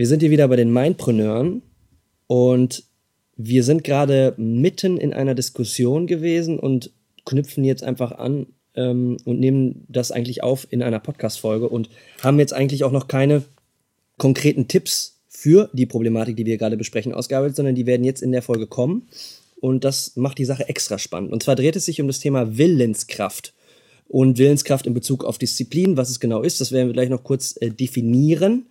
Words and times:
wir 0.00 0.06
sind 0.06 0.20
hier 0.20 0.30
wieder 0.30 0.48
bei 0.48 0.56
den 0.56 0.72
Mindpreneuren 0.72 1.60
und 2.26 2.84
wir 3.36 3.62
sind 3.62 3.84
gerade 3.84 4.32
mitten 4.38 4.96
in 4.96 5.12
einer 5.12 5.34
Diskussion 5.34 6.06
gewesen 6.06 6.58
und 6.58 6.90
knüpfen 7.26 7.64
jetzt 7.64 7.82
einfach 7.82 8.12
an 8.12 8.46
ähm, 8.74 9.18
und 9.26 9.40
nehmen 9.40 9.84
das 9.90 10.10
eigentlich 10.10 10.42
auf 10.42 10.66
in 10.70 10.82
einer 10.82 11.00
Podcast-Folge 11.00 11.68
und 11.68 11.90
haben 12.22 12.38
jetzt 12.38 12.54
eigentlich 12.54 12.82
auch 12.84 12.92
noch 12.92 13.08
keine 13.08 13.42
konkreten 14.16 14.68
Tipps 14.68 15.20
für 15.28 15.68
die 15.74 15.84
Problematik, 15.84 16.34
die 16.34 16.46
wir 16.46 16.56
gerade 16.56 16.78
besprechen, 16.78 17.12
ausgearbeitet, 17.12 17.56
sondern 17.56 17.74
die 17.74 17.84
werden 17.84 18.02
jetzt 18.02 18.22
in 18.22 18.32
der 18.32 18.40
Folge 18.40 18.66
kommen. 18.66 19.06
Und 19.60 19.84
das 19.84 20.16
macht 20.16 20.38
die 20.38 20.46
Sache 20.46 20.66
extra 20.66 20.98
spannend. 20.98 21.30
Und 21.30 21.42
zwar 21.42 21.56
dreht 21.56 21.76
es 21.76 21.84
sich 21.84 22.00
um 22.00 22.06
das 22.06 22.20
Thema 22.20 22.56
Willenskraft 22.56 23.52
und 24.08 24.38
Willenskraft 24.38 24.86
in 24.86 24.94
Bezug 24.94 25.24
auf 25.24 25.36
Disziplin. 25.36 25.98
Was 25.98 26.08
es 26.08 26.20
genau 26.20 26.40
ist, 26.40 26.58
das 26.58 26.72
werden 26.72 26.88
wir 26.88 26.94
gleich 26.94 27.10
noch 27.10 27.22
kurz 27.22 27.58
äh, 27.60 27.68
definieren. 27.68 28.64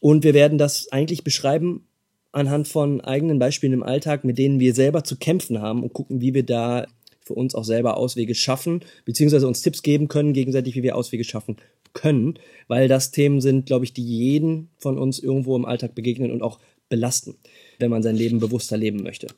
Und 0.00 0.24
wir 0.24 0.34
werden 0.34 0.58
das 0.58 0.90
eigentlich 0.90 1.24
beschreiben 1.24 1.86
anhand 2.32 2.68
von 2.68 3.00
eigenen 3.00 3.38
Beispielen 3.38 3.72
im 3.72 3.82
Alltag, 3.82 4.24
mit 4.24 4.38
denen 4.38 4.60
wir 4.60 4.74
selber 4.74 5.04
zu 5.04 5.16
kämpfen 5.16 5.60
haben 5.60 5.82
und 5.82 5.92
gucken, 5.92 6.20
wie 6.20 6.34
wir 6.34 6.44
da 6.44 6.86
für 7.24 7.34
uns 7.34 7.54
auch 7.54 7.64
selber 7.64 7.96
Auswege 7.96 8.34
schaffen, 8.34 8.80
beziehungsweise 9.04 9.46
uns 9.46 9.62
Tipps 9.62 9.82
geben 9.82 10.08
können, 10.08 10.32
gegenseitig, 10.32 10.74
wie 10.74 10.82
wir 10.82 10.96
Auswege 10.96 11.24
schaffen 11.24 11.56
können, 11.92 12.34
weil 12.68 12.88
das 12.88 13.10
Themen 13.10 13.40
sind, 13.40 13.66
glaube 13.66 13.84
ich, 13.84 13.92
die 13.92 14.04
jeden 14.04 14.70
von 14.78 14.98
uns 14.98 15.18
irgendwo 15.18 15.56
im 15.56 15.64
Alltag 15.64 15.94
begegnen 15.94 16.30
und 16.30 16.42
auch 16.42 16.58
belasten, 16.88 17.36
wenn 17.78 17.90
man 17.90 18.02
sein 18.02 18.16
Leben 18.16 18.40
bewusster 18.40 18.76
leben 18.76 19.02
möchte. 19.02 19.28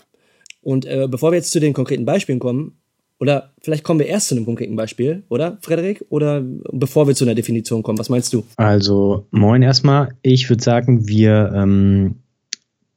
Und 0.63 0.87
äh, 0.87 1.09
bevor 1.11 1.33
wir 1.33 1.37
jetzt 1.37 1.51
zu 1.51 1.61
den 1.61 1.73
konkreten 1.73 2.05
Beispielen 2.05 2.39
kommen, 2.39 2.79
oder 3.23 3.53
vielleicht 3.61 3.85
kommen 3.85 4.01
wir 4.01 4.09
erst 4.09 4.27
zu 4.27 4.35
einem 4.35 4.45
konkreten 4.45 4.75
Beispiel, 4.75 5.23
oder, 5.29 5.57
Frederik? 5.61 6.05
Oder 6.09 6.43
bevor 6.73 7.07
wir 7.07 7.15
zu 7.15 7.25
einer 7.25 7.37
Definition 7.37 7.85
kommen, 7.85 7.97
was 7.97 8.09
meinst 8.09 8.33
du? 8.33 8.43
Also, 8.57 9.29
moin 9.31 9.63
erstmal. 9.63 10.17
Ich 10.23 10.51
würde 10.51 10.61
sagen, 10.61 11.07
wir 11.07 11.53
ähm, 11.55 12.17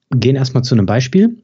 gehen 0.09 0.35
erstmal 0.35 0.63
zu 0.63 0.73
einem 0.73 0.87
Beispiel, 0.87 1.37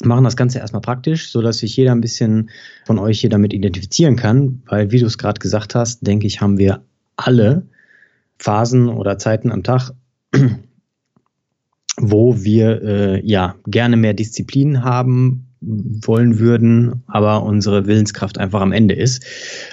machen 0.00 0.22
das 0.22 0.36
Ganze 0.36 0.60
erstmal 0.60 0.80
praktisch, 0.80 1.32
sodass 1.32 1.58
sich 1.58 1.76
jeder 1.76 1.90
ein 1.90 2.00
bisschen 2.00 2.50
von 2.86 3.00
euch 3.00 3.20
hier 3.20 3.30
damit 3.30 3.52
identifizieren 3.52 4.14
kann, 4.14 4.62
weil, 4.66 4.92
wie 4.92 5.00
du 5.00 5.06
es 5.06 5.18
gerade 5.18 5.40
gesagt 5.40 5.74
hast, 5.74 6.06
denke 6.06 6.28
ich, 6.28 6.40
haben 6.40 6.56
wir 6.56 6.84
alle 7.16 7.66
Phasen 8.38 8.90
oder 8.90 9.18
Zeiten 9.18 9.50
am 9.50 9.64
Tag, 9.64 9.90
wo 11.96 12.44
wir 12.44 12.80
äh, 12.80 13.26
ja 13.26 13.56
gerne 13.66 13.96
mehr 13.96 14.14
Disziplin 14.14 14.84
haben, 14.84 15.43
wollen 15.66 16.38
würden, 16.38 17.02
aber 17.06 17.42
unsere 17.42 17.86
Willenskraft 17.86 18.38
einfach 18.38 18.60
am 18.60 18.72
Ende 18.72 18.94
ist. 18.94 19.24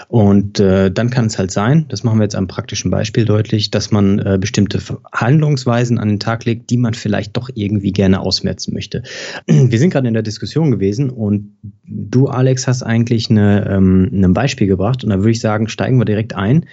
Und 0.07 0.59
äh, 0.59 0.91
dann 0.91 1.09
kann 1.09 1.25
es 1.25 1.37
halt 1.37 1.51
sein, 1.51 1.85
das 1.89 2.03
machen 2.03 2.19
wir 2.19 2.23
jetzt 2.23 2.35
am 2.35 2.47
praktischen 2.47 2.91
Beispiel 2.91 3.25
deutlich, 3.25 3.71
dass 3.71 3.91
man 3.91 4.19
äh, 4.19 4.37
bestimmte 4.39 4.79
Handlungsweisen 5.13 5.97
an 5.97 6.09
den 6.09 6.19
Tag 6.19 6.45
legt, 6.45 6.69
die 6.69 6.77
man 6.77 6.93
vielleicht 6.93 7.35
doch 7.37 7.49
irgendwie 7.53 7.91
gerne 7.91 8.21
ausmerzen 8.21 8.73
möchte. 8.73 9.03
Wir 9.47 9.79
sind 9.79 9.91
gerade 9.91 10.07
in 10.07 10.13
der 10.13 10.23
Diskussion 10.23 10.71
gewesen 10.71 11.09
und 11.09 11.57
du, 11.85 12.27
Alex, 12.27 12.67
hast 12.67 12.83
eigentlich 12.83 13.29
eine, 13.29 13.67
ähm, 13.69 14.09
ein 14.13 14.33
Beispiel 14.33 14.67
gebracht 14.67 15.03
und 15.03 15.09
da 15.09 15.19
würde 15.19 15.31
ich 15.31 15.39
sagen, 15.39 15.67
steigen 15.67 15.99
wir 15.99 16.05
direkt 16.05 16.33
ein, 16.35 16.65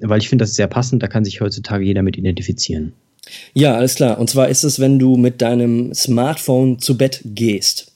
weil 0.00 0.20
ich 0.20 0.28
finde 0.28 0.42
das 0.42 0.54
sehr 0.54 0.66
passend, 0.66 1.02
da 1.02 1.06
kann 1.06 1.24
sich 1.24 1.40
heutzutage 1.40 1.84
jeder 1.84 2.02
mit 2.02 2.16
identifizieren. 2.16 2.92
Ja, 3.54 3.74
alles 3.74 3.96
klar. 3.96 4.18
Und 4.18 4.30
zwar 4.30 4.48
ist 4.48 4.64
es, 4.64 4.78
wenn 4.78 4.98
du 4.98 5.16
mit 5.16 5.42
deinem 5.42 5.92
Smartphone 5.94 6.78
zu 6.78 6.96
Bett 6.96 7.20
gehst. 7.24 7.92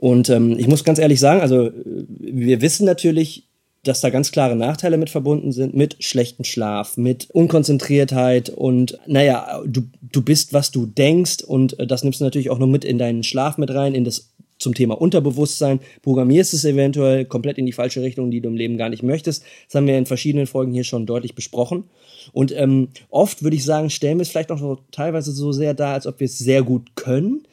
Und 0.00 0.30
ähm, 0.30 0.58
ich 0.58 0.66
muss 0.66 0.82
ganz 0.82 0.98
ehrlich 0.98 1.20
sagen, 1.20 1.42
also 1.42 1.70
wir 1.74 2.62
wissen 2.62 2.86
natürlich, 2.86 3.44
dass 3.84 4.00
da 4.00 4.08
ganz 4.08 4.32
klare 4.32 4.56
Nachteile 4.56 4.96
mit 4.96 5.10
verbunden 5.10 5.52
sind, 5.52 5.74
mit 5.74 6.02
schlechten 6.02 6.44
Schlaf, 6.44 6.96
mit 6.96 7.28
Unkonzentriertheit 7.30 8.48
und 8.48 8.98
naja, 9.06 9.62
du, 9.66 9.82
du 10.00 10.22
bist, 10.22 10.54
was 10.54 10.70
du 10.70 10.86
denkst 10.86 11.42
und 11.46 11.78
äh, 11.78 11.86
das 11.86 12.02
nimmst 12.02 12.20
du 12.20 12.24
natürlich 12.24 12.48
auch 12.48 12.58
nur 12.58 12.68
mit 12.68 12.84
in 12.84 12.96
deinen 12.96 13.22
Schlaf 13.22 13.58
mit 13.58 13.74
rein, 13.74 13.94
in 13.94 14.04
das 14.04 14.30
zum 14.58 14.74
Thema 14.74 14.98
Unterbewusstsein, 14.98 15.80
programmierst 16.02 16.54
es 16.54 16.64
eventuell 16.64 17.26
komplett 17.26 17.58
in 17.58 17.66
die 17.66 17.72
falsche 17.72 18.02
Richtung, 18.02 18.30
die 18.30 18.40
du 18.40 18.48
im 18.48 18.56
Leben 18.56 18.78
gar 18.78 18.88
nicht 18.88 19.02
möchtest. 19.02 19.42
Das 19.66 19.74
haben 19.74 19.86
wir 19.86 19.98
in 19.98 20.06
verschiedenen 20.06 20.46
Folgen 20.46 20.72
hier 20.72 20.84
schon 20.84 21.06
deutlich 21.06 21.34
besprochen. 21.34 21.84
Und 22.32 22.52
ähm, 22.56 22.88
oft 23.08 23.42
würde 23.42 23.56
ich 23.56 23.64
sagen, 23.64 23.88
stellen 23.88 24.18
wir 24.18 24.22
es 24.22 24.28
vielleicht 24.28 24.52
auch 24.52 24.60
noch 24.60 24.82
teilweise 24.92 25.32
so 25.32 25.52
sehr 25.52 25.72
dar, 25.72 25.94
als 25.94 26.06
ob 26.06 26.20
wir 26.20 26.26
es 26.26 26.38
sehr 26.38 26.62
gut 26.62 26.94
können, 26.94 27.46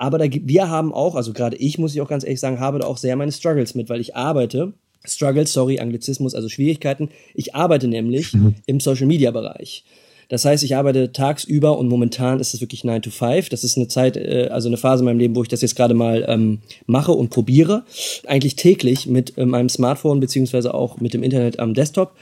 aber 0.00 0.16
da, 0.16 0.24
wir 0.30 0.70
haben 0.70 0.94
auch, 0.94 1.14
also 1.14 1.34
gerade 1.34 1.56
ich, 1.58 1.76
muss 1.76 1.94
ich 1.94 2.00
auch 2.00 2.08
ganz 2.08 2.24
ehrlich 2.24 2.40
sagen, 2.40 2.58
habe 2.58 2.78
da 2.78 2.86
auch 2.86 2.96
sehr 2.96 3.16
meine 3.16 3.32
Struggles 3.32 3.74
mit, 3.74 3.90
weil 3.90 4.00
ich 4.00 4.16
arbeite. 4.16 4.72
Struggles, 5.04 5.52
sorry, 5.52 5.78
Anglizismus, 5.78 6.34
also 6.34 6.48
Schwierigkeiten. 6.48 7.10
Ich 7.34 7.54
arbeite 7.54 7.86
nämlich 7.86 8.32
mhm. 8.34 8.54
im 8.64 8.80
Social 8.80 9.06
Media 9.06 9.30
Bereich. 9.30 9.84
Das 10.30 10.46
heißt, 10.46 10.64
ich 10.64 10.74
arbeite 10.74 11.12
tagsüber 11.12 11.76
und 11.76 11.88
momentan 11.88 12.40
ist 12.40 12.54
es 12.54 12.62
wirklich 12.62 12.82
9 12.82 13.02
to 13.02 13.10
5. 13.10 13.50
Das 13.50 13.62
ist 13.62 13.76
eine 13.76 13.88
Zeit, 13.88 14.16
äh, 14.16 14.48
also 14.50 14.68
eine 14.68 14.78
Phase 14.78 15.02
in 15.02 15.04
meinem 15.04 15.18
Leben, 15.18 15.36
wo 15.36 15.42
ich 15.42 15.48
das 15.48 15.60
jetzt 15.60 15.76
gerade 15.76 15.92
mal 15.92 16.24
ähm, 16.26 16.60
mache 16.86 17.12
und 17.12 17.28
probiere. 17.28 17.84
Eigentlich 18.26 18.56
täglich 18.56 19.06
mit 19.06 19.36
äh, 19.36 19.44
meinem 19.44 19.68
Smartphone 19.68 20.18
beziehungsweise 20.18 20.72
auch 20.72 20.98
mit 20.98 21.12
dem 21.12 21.22
Internet 21.22 21.58
am 21.58 21.74
Desktop. 21.74 22.12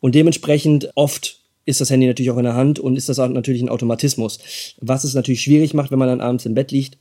Und 0.00 0.14
dementsprechend 0.14 0.90
oft 0.94 1.38
ist 1.66 1.82
das 1.82 1.90
Handy 1.90 2.06
natürlich 2.06 2.30
auch 2.30 2.38
in 2.38 2.44
der 2.44 2.54
Hand 2.54 2.78
und 2.78 2.96
ist 2.96 3.10
das 3.10 3.18
auch 3.18 3.28
natürlich 3.28 3.60
ein 3.60 3.68
Automatismus. 3.68 4.38
Was 4.80 5.04
es 5.04 5.12
natürlich 5.12 5.42
schwierig 5.42 5.74
macht, 5.74 5.90
wenn 5.90 5.98
man 5.98 6.08
dann 6.08 6.22
abends 6.22 6.46
im 6.46 6.54
Bett 6.54 6.72
liegt, 6.72 6.96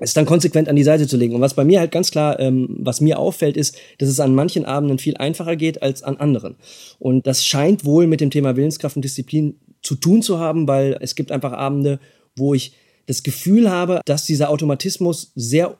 es 0.00 0.14
dann 0.14 0.26
konsequent 0.26 0.68
an 0.68 0.76
die 0.76 0.82
Seite 0.82 1.06
zu 1.06 1.16
legen. 1.16 1.34
Und 1.34 1.40
was 1.40 1.54
bei 1.54 1.64
mir 1.64 1.78
halt 1.78 1.92
ganz 1.92 2.10
klar, 2.10 2.40
ähm, 2.40 2.76
was 2.80 3.00
mir 3.00 3.18
auffällt, 3.18 3.56
ist, 3.56 3.76
dass 3.98 4.08
es 4.08 4.18
an 4.18 4.34
manchen 4.34 4.64
Abenden 4.64 4.98
viel 4.98 5.16
einfacher 5.16 5.56
geht 5.56 5.82
als 5.82 6.02
an 6.02 6.16
anderen. 6.16 6.56
Und 6.98 7.26
das 7.26 7.44
scheint 7.44 7.84
wohl 7.84 8.06
mit 8.06 8.20
dem 8.20 8.30
Thema 8.30 8.56
Willenskraft 8.56 8.96
und 8.96 9.04
Disziplin 9.04 9.60
zu 9.82 9.94
tun 9.94 10.22
zu 10.22 10.38
haben, 10.38 10.66
weil 10.66 10.96
es 11.00 11.14
gibt 11.14 11.30
einfach 11.30 11.52
Abende, 11.52 12.00
wo 12.36 12.54
ich 12.54 12.72
das 13.06 13.22
Gefühl 13.22 13.70
habe, 13.70 14.00
dass 14.04 14.24
dieser 14.24 14.50
Automatismus 14.50 15.32
sehr 15.34 15.78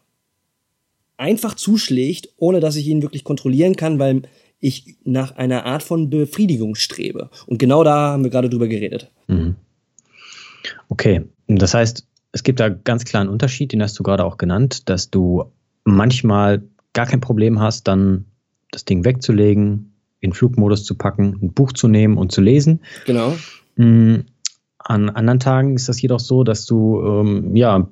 einfach 1.16 1.54
zuschlägt, 1.54 2.30
ohne 2.36 2.60
dass 2.60 2.76
ich 2.76 2.86
ihn 2.86 3.02
wirklich 3.02 3.24
kontrollieren 3.24 3.76
kann, 3.76 3.98
weil 3.98 4.22
ich 4.58 4.96
nach 5.04 5.36
einer 5.36 5.64
Art 5.64 5.82
von 5.82 6.10
Befriedigung 6.10 6.74
strebe. 6.74 7.30
Und 7.46 7.58
genau 7.58 7.84
da 7.84 8.12
haben 8.12 8.24
wir 8.24 8.30
gerade 8.30 8.50
drüber 8.50 8.68
geredet. 8.68 9.10
Mhm. 9.26 9.56
Okay, 10.88 11.22
das 11.46 11.72
heißt, 11.72 12.06
es 12.32 12.42
gibt 12.42 12.60
da 12.60 12.68
ganz 12.68 13.04
klar 13.04 13.22
einen 13.22 13.30
Unterschied, 13.30 13.72
den 13.72 13.82
hast 13.82 13.98
du 13.98 14.02
gerade 14.02 14.24
auch 14.24 14.38
genannt, 14.38 14.88
dass 14.88 15.10
du 15.10 15.52
manchmal 15.84 16.62
gar 16.92 17.06
kein 17.06 17.20
Problem 17.20 17.60
hast, 17.60 17.88
dann 17.88 18.26
das 18.70 18.84
Ding 18.84 19.04
wegzulegen, 19.04 19.92
in 20.20 20.32
Flugmodus 20.32 20.84
zu 20.84 20.94
packen, 20.94 21.38
ein 21.42 21.52
Buch 21.52 21.72
zu 21.72 21.88
nehmen 21.88 22.16
und 22.16 22.30
zu 22.30 22.40
lesen. 22.40 22.80
Genau. 23.06 23.34
Mm, 23.76 24.16
an 24.78 25.10
anderen 25.10 25.40
Tagen 25.40 25.76
ist 25.76 25.88
das 25.88 26.00
jedoch 26.00 26.20
so, 26.20 26.44
dass 26.44 26.66
du, 26.66 27.02
ähm, 27.02 27.56
ja, 27.56 27.88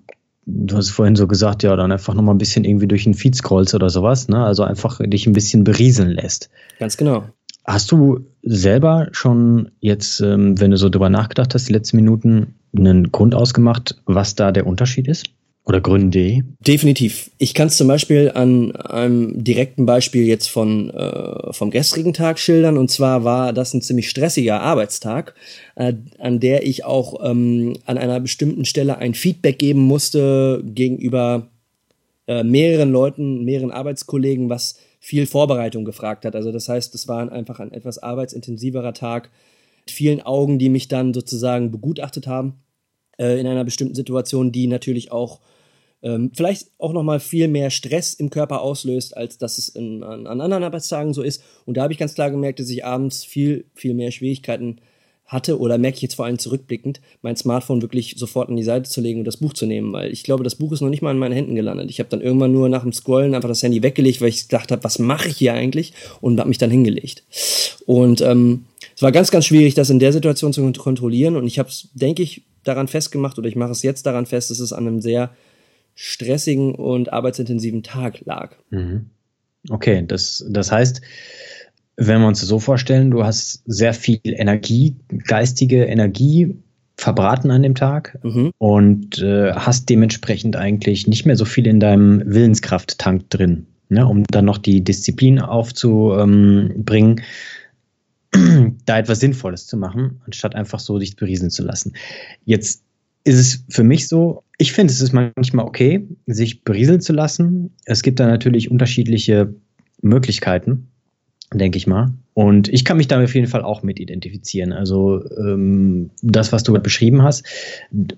du 0.47 0.77
hast 0.77 0.91
vorhin 0.91 1.17
so 1.17 1.27
gesagt, 1.27 1.63
ja, 1.63 1.75
dann 1.77 1.93
einfach 1.93 2.15
nochmal 2.15 2.35
ein 2.35 2.39
bisschen 2.39 2.65
irgendwie 2.65 2.89
durch 2.89 3.05
den 3.05 3.15
Feed 3.15 3.35
scrollst 3.35 3.75
oder 3.75 3.91
sowas, 3.91 4.29
ne? 4.29 4.45
Also 4.45 4.63
einfach 4.63 5.01
dich 5.05 5.27
ein 5.27 5.33
bisschen 5.33 5.65
berieseln 5.65 6.11
lässt. 6.11 6.51
Ganz 6.79 6.97
genau. 6.97 7.29
Hast 7.69 7.93
du 7.93 8.21
selber 8.43 9.09
schon 9.13 9.73
jetzt, 9.81 10.21
ähm, 10.21 10.59
wenn 10.59 10.71
du 10.71 10.79
so 10.79 10.89
drüber 10.89 11.11
nachgedacht 11.11 11.53
hast, 11.53 11.69
die 11.69 11.75
letzten 11.75 11.99
Minuten, 11.99 12.55
einen 12.75 13.13
Grund 13.13 13.35
ausgemacht, 13.35 14.01
was 14.07 14.35
da 14.35 14.53
der 14.53 14.67
Unterschied 14.67 15.07
ist? 15.07 15.27
Oder 15.67 15.83
Gründe? 15.83 16.45
Definitiv. 16.67 17.31
Ich 17.37 17.53
kann 17.53 17.67
es 17.67 17.77
zum 17.77 17.87
Beispiel 17.87 18.33
an 18.35 18.75
einem 18.75 19.45
direkten 19.45 19.85
Beispiel 19.85 20.25
jetzt 20.25 20.49
von 20.49 20.89
äh, 20.89 21.53
vom 21.53 21.71
gestrigen 21.71 22.15
Tag 22.15 22.39
schildern. 22.39 22.79
Und 22.79 22.91
zwar 22.91 23.25
war 23.25 23.53
das 23.53 23.75
ein 23.75 23.83
ziemlich 23.83 24.09
stressiger 24.09 24.63
Arbeitstag, 24.63 25.35
äh, 25.77 25.93
an 26.19 26.41
der 26.41 26.67
ich 26.67 26.87
auch 26.87 27.23
ähm, 27.23 27.77
an 27.85 27.99
einer 27.99 28.19
bestimmten 28.19 28.65
Stelle 28.65 28.97
ein 28.97 29.13
Feedback 29.13 29.59
geben 29.59 29.83
musste 29.83 30.63
gegenüber 30.65 31.49
äh, 32.29 32.45
mehreren 32.45 32.91
Leuten, 32.91 33.45
mehreren 33.45 33.73
Arbeitskollegen, 33.73 34.49
was 34.49 34.79
viel 35.09 35.25
Vorbereitung 35.25 35.87
gefragt 35.87 36.27
hat. 36.27 36.37
Also 36.37 36.53
das 36.53 36.69
heißt, 36.69 36.95
es 36.95 37.09
war 37.09 37.33
einfach 37.33 37.61
ein 37.61 37.73
etwas 37.73 37.97
arbeitsintensiverer 37.97 38.93
Tag 38.93 39.31
mit 39.87 39.91
vielen 39.91 40.21
Augen, 40.21 40.59
die 40.59 40.69
mich 40.69 40.87
dann 40.89 41.15
sozusagen 41.15 41.71
begutachtet 41.71 42.27
haben 42.27 42.61
äh, 43.19 43.41
in 43.41 43.47
einer 43.47 43.65
bestimmten 43.65 43.95
Situation, 43.95 44.53
die 44.53 44.67
natürlich 44.67 45.11
auch 45.11 45.41
ähm, 46.03 46.31
vielleicht 46.35 46.73
auch 46.77 46.93
nochmal 46.93 47.21
viel 47.21 47.49
mehr 47.49 47.71
Stress 47.71 48.13
im 48.13 48.29
Körper 48.29 48.61
auslöst, 48.61 49.17
als 49.17 49.39
dass 49.39 49.57
es 49.57 49.71
in, 49.71 50.03
an, 50.03 50.27
an 50.27 50.43
anderen 50.43 50.63
Arbeitstagen 50.63 51.15
so 51.15 51.23
ist. 51.23 51.43
Und 51.65 51.79
da 51.79 51.85
habe 51.85 51.95
ich 51.95 51.99
ganz 51.99 52.13
klar 52.13 52.31
gemerkt, 52.31 52.61
dass 52.61 52.69
ich 52.69 52.85
abends 52.85 53.25
viel, 53.25 53.65
viel 53.75 53.95
mehr 53.95 54.11
Schwierigkeiten 54.11 54.83
hatte 55.29 55.61
oder 55.61 55.77
merke 55.79 55.97
ich 55.97 56.03
jetzt 56.03 56.15
vor 56.15 56.25
allem 56.25 56.39
zurückblickend, 56.39 57.01
mein 57.21 57.37
Smartphone 57.37 57.83
wirklich 57.83 58.15
sofort 58.17 58.49
an 58.49 58.57
die 58.57 58.63
Seite 58.63 58.89
zu 58.89 59.03
legen 59.03 59.21
und 59.21 59.27
das 59.27 59.37
Buch 59.37 59.53
zu 59.53 59.67
nehmen, 59.67 59.93
weil 59.93 60.11
ich 60.11 60.25
glaube, 60.25 60.43
das 60.43 60.55
Buch 60.55 60.73
ist 60.73 60.81
noch 60.81 60.89
nicht 60.89 61.03
mal 61.03 61.13
in 61.13 61.19
meinen 61.19 61.35
Händen 61.35 61.55
gelandet. 61.55 61.91
Ich 61.91 62.01
habe 62.01 62.09
dann 62.09 62.23
irgendwann 62.23 62.53
nur 62.53 62.69
nach 62.71 62.83
dem 62.83 62.95
Scrollen 62.95 63.35
einfach 63.35 63.49
das 63.49 63.63
Handy 63.63 63.83
weggelegt, 63.83 64.23
weil 64.23 64.31
ich 64.31 64.49
gedacht 64.49 64.73
habe, 64.73 64.83
was 64.83 64.99
mache 64.99 65.29
ich 65.29 65.37
hier 65.37 65.53
eigentlich 65.53 65.93
und 66.23 66.41
habe 66.41 66.49
mich 66.49 66.59
dann 66.59 66.71
hingelegt. 66.71 67.25
Und 67.85 68.23
ähm, 68.23 68.65
es 68.97 69.03
war 69.03 69.13
ganz, 69.13 69.31
ganz 69.31 69.45
schwierig, 69.45 69.75
das 69.75 69.91
in 69.91 69.99
der 69.99 70.15
Situation 70.15 70.55
zu 70.55 70.73
kontrollieren 70.73 71.37
und 71.37 71.47
ich 71.47 71.59
habe 71.59 71.69
es, 71.69 71.89
denke 71.93 72.23
ich, 72.23 72.43
daran 72.65 72.89
festgemacht 72.89 73.39
oder 73.39 73.49
ich 73.49 73.57
mache 73.57 73.73
es 73.73 73.83
jetzt 73.83 74.07
daran 74.07 74.27
fest, 74.27 74.51
dass 74.51 74.61
es 74.61 74.73
an 74.73 74.87
einem 74.87 75.01
sehr 75.01 75.31
stressigen 75.95 76.75
und 76.75 77.13
arbeitsintensiven 77.13 77.83
Tag 77.83 78.25
lag. 78.25 78.57
Mhm. 78.71 79.11
Okay, 79.69 80.05
das, 80.07 80.45
das 80.49 80.73
heißt, 80.73 81.03
wenn 82.01 82.21
wir 82.21 82.29
uns 82.29 82.39
das 82.39 82.49
so 82.49 82.61
vorstellen, 82.61 83.11
du 83.11 83.25
hast 83.25 83.63
sehr 83.67 83.93
viel 83.93 84.21
Energie, 84.23 84.95
geistige 85.27 85.85
Energie 85.85 86.55
verbraten 86.97 87.51
an 87.51 87.65
dem 87.65 87.75
Tag 87.75 88.19
mhm. 88.23 88.53
und 88.59 89.19
äh, 89.19 89.53
hast 89.53 89.89
dementsprechend 89.89 90.55
eigentlich 90.55 91.09
nicht 91.09 91.27
mehr 91.27 91.37
so 91.37 91.45
viel 91.45 91.67
in 91.67 91.81
deinem 91.81 92.23
Willenskrafttank 92.25 93.29
drin, 93.31 93.67
ne, 93.89 94.07
um 94.07 94.23
dann 94.25 94.45
noch 94.45 94.59
die 94.59 94.83
Disziplin 94.83 95.41
aufzubringen, 95.41 97.23
da 98.87 98.99
etwas 98.99 99.19
Sinnvolles 99.19 99.67
zu 99.67 99.77
machen, 99.77 100.21
anstatt 100.25 100.55
einfach 100.55 100.79
so 100.79 101.01
dich 101.01 101.17
berieseln 101.17 101.51
zu 101.51 101.65
lassen. 101.65 101.95
Jetzt 102.45 102.85
ist 103.25 103.39
es 103.39 103.65
für 103.69 103.83
mich 103.83 104.07
so, 104.07 104.45
ich 104.57 104.73
finde, 104.73 104.93
es 104.93 105.01
ist 105.01 105.13
manchmal 105.13 105.67
okay, 105.67 106.07
sich 106.27 106.63
berieseln 106.63 107.01
zu 107.01 107.13
lassen. 107.13 107.71
Es 107.85 108.03
gibt 108.03 108.21
da 108.21 108.29
natürlich 108.29 108.71
unterschiedliche 108.71 109.53
Möglichkeiten 110.01 110.89
denke 111.53 111.79
ich 111.79 111.87
mal. 111.87 112.13
Und 112.35 112.69
ich 112.69 112.85
kann 112.85 112.97
mich 112.97 113.09
da 113.09 113.23
auf 113.23 113.35
jeden 113.35 113.47
Fall 113.47 113.63
auch 113.63 113.83
mit 113.83 113.99
identifizieren. 113.99 114.73
Also 114.73 115.25
ähm, 115.37 116.11
das, 116.23 116.53
was 116.53 116.63
du 116.63 116.73
beschrieben 116.75 117.23
hast. 117.23 117.47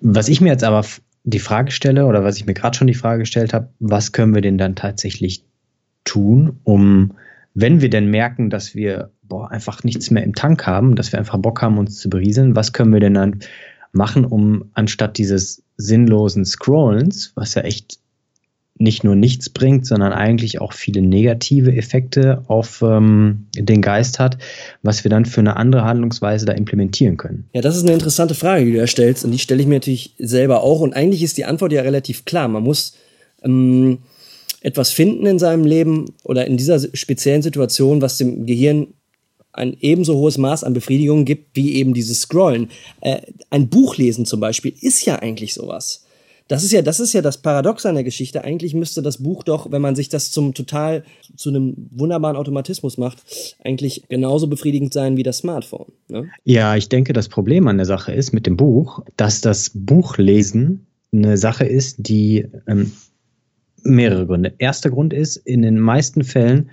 Was 0.00 0.29
ich 0.29 0.41
mir 0.41 0.50
jetzt 0.50 0.65
aber 0.65 0.85
die 1.25 1.38
Frage 1.38 1.71
stelle, 1.71 2.06
oder 2.06 2.25
was 2.25 2.37
ich 2.37 2.47
mir 2.47 2.55
gerade 2.55 2.77
schon 2.77 2.87
die 2.87 2.94
Frage 2.94 3.21
gestellt 3.21 3.53
habe, 3.53 3.69
was 3.79 4.12
können 4.12 4.35
wir 4.35 4.43
denn 4.43 4.59
dann 4.59 4.75
tatsächlich 4.75 5.44
tun, 6.05 6.59
um, 6.65 7.12
wenn 7.55 7.81
wir 7.81 7.91
denn 7.91 8.11
merken, 8.11 8.50
dass 8.50 8.75
wir 8.75 9.11
boah, 9.23 9.50
einfach 9.50 9.85
nichts 9.85 10.11
mehr 10.11 10.25
im 10.25 10.35
Tank 10.35 10.67
haben, 10.67 10.97
dass 10.97 11.12
wir 11.12 11.19
einfach 11.19 11.38
Bock 11.38 11.62
haben, 11.62 11.79
uns 11.79 11.99
zu 11.99 12.11
berieseln, 12.11 12.56
was 12.56 12.73
können 12.73 12.93
wir 12.93 13.00
denn 13.00 13.15
dann 13.15 13.41
machen, 13.93 14.25
um 14.25 14.71
anstatt 14.75 15.19
dieses 15.19 15.62
sinnlosen 15.77 16.44
Scrollens, 16.44 17.32
was 17.35 17.55
ja 17.55 17.62
echt 17.62 17.99
nicht 18.81 19.05
nur 19.05 19.15
nichts 19.15 19.50
bringt, 19.50 19.87
sondern 19.87 20.12
eigentlich 20.12 20.61
auch 20.61 20.73
viele 20.73 21.03
negative 21.03 21.77
Effekte 21.77 22.43
auf 22.49 22.82
ähm, 22.82 23.47
den 23.55 23.82
Geist 23.82 24.19
hat, 24.19 24.38
was 24.82 25.05
wir 25.05 25.11
dann 25.11 25.27
für 25.27 25.41
eine 25.41 25.56
andere 25.56 25.85
Handlungsweise 25.85 26.47
da 26.47 26.53
implementieren 26.53 27.19
können. 27.19 27.49
Ja, 27.53 27.61
das 27.61 27.77
ist 27.77 27.82
eine 27.82 27.93
interessante 27.93 28.35
Frage, 28.35 28.65
die 28.65 28.73
du 28.73 28.79
da 28.79 28.87
stellst 28.87 29.25
und 29.25 29.32
die 29.32 29.38
stelle 29.38 29.61
ich 29.61 29.69
mir 29.69 29.75
natürlich 29.75 30.15
selber 30.19 30.62
auch 30.62 30.81
und 30.81 30.94
eigentlich 30.94 31.23
ist 31.23 31.37
die 31.37 31.44
Antwort 31.44 31.73
ja 31.73 31.82
relativ 31.82 32.25
klar. 32.25 32.49
Man 32.49 32.62
muss 32.62 32.97
ähm, 33.43 33.99
etwas 34.62 34.91
finden 34.91 35.27
in 35.27 35.38
seinem 35.38 35.65
Leben 35.65 36.06
oder 36.25 36.47
in 36.47 36.56
dieser 36.56 36.81
speziellen 36.94 37.43
Situation, 37.43 38.00
was 38.00 38.17
dem 38.17 38.47
Gehirn 38.47 38.88
ein 39.53 39.77
ebenso 39.81 40.17
hohes 40.17 40.38
Maß 40.38 40.65
an 40.65 40.73
Befriedigung 40.73 41.27
gibt 41.27 41.55
wie 41.55 41.75
eben 41.75 41.93
dieses 41.93 42.23
Scrollen. 42.23 42.71
Äh, 43.03 43.21
ein 43.50 43.69
Buch 43.69 43.97
lesen 43.97 44.25
zum 44.25 44.41
Beispiel 44.41 44.73
ist 44.81 45.05
ja 45.05 45.17
eigentlich 45.17 45.53
sowas. 45.53 46.06
Das 46.50 46.64
ist 46.64 46.73
ja, 46.73 46.82
das 46.82 46.99
ist 46.99 47.12
ja 47.12 47.23
das 47.23 47.38
Paradox 47.38 47.87
an 47.87 47.94
der 47.94 48.02
Geschichte. 48.02 48.43
Eigentlich 48.43 48.75
müsste 48.75 49.02
das 49.02 49.19
Buch 49.19 49.44
doch, 49.44 49.70
wenn 49.70 49.81
man 49.81 49.94
sich 49.94 50.08
das 50.08 50.32
zum 50.32 50.52
total, 50.52 51.05
zu 51.37 51.50
einem 51.50 51.75
wunderbaren 51.93 52.37
Automatismus 52.37 52.99
macht, 52.99 53.23
eigentlich 53.62 54.02
genauso 54.08 54.49
befriedigend 54.49 54.93
sein 54.93 55.17
wie 55.17 55.23
das 55.23 55.38
Smartphone. 55.38 55.93
Ne? 56.08 56.29
Ja, 56.43 56.75
ich 56.75 56.88
denke, 56.88 57.12
das 57.12 57.29
Problem 57.29 57.69
an 57.69 57.76
der 57.76 57.87
Sache 57.87 58.12
ist 58.12 58.32
mit 58.32 58.49
dem 58.49 58.56
Buch, 58.56 59.00
dass 59.17 59.41
das 59.41 59.70
Buchlesen 59.73 60.88
eine 61.12 61.37
Sache 61.37 61.67
ist, 61.67 61.99
die 62.00 62.49
ähm, 62.67 62.91
mehrere 63.85 64.26
Gründe. 64.26 64.53
Erster 64.58 64.91
Grund 64.91 65.12
ist, 65.12 65.37
in 65.37 65.62
den 65.62 65.79
meisten 65.79 66.25
Fällen 66.25 66.70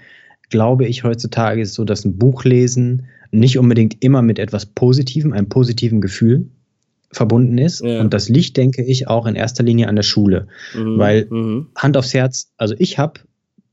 glaube 0.50 0.88
ich 0.88 1.04
heutzutage 1.04 1.62
ist 1.62 1.76
so, 1.76 1.86
dass 1.86 2.04
ein 2.04 2.18
Buchlesen 2.18 3.06
nicht 3.30 3.60
unbedingt 3.60 4.04
immer 4.04 4.24
mit 4.24 4.40
etwas 4.40 4.66
Positivem, 4.66 5.34
einem 5.34 5.50
positiven 5.50 6.02
Gefühl 6.02 6.50
verbunden 7.12 7.58
ist. 7.58 7.82
Ja. 7.82 8.02
Und 8.02 8.14
das 8.14 8.30
liegt, 8.30 8.58
denke 8.58 8.84
ich, 8.84 9.08
auch 9.08 9.26
in 9.26 9.36
erster 9.36 9.64
Linie 9.64 9.88
an 9.88 9.96
der 9.96 10.04
Schule. 10.04 10.48
Mhm. 10.76 10.98
Weil 10.98 11.28
mhm. 11.30 11.68
Hand 11.76 11.98
aufs 11.98 12.14
Herz, 12.14 12.52
also 12.58 12.76
ich 12.78 12.98
habe 12.98 13.22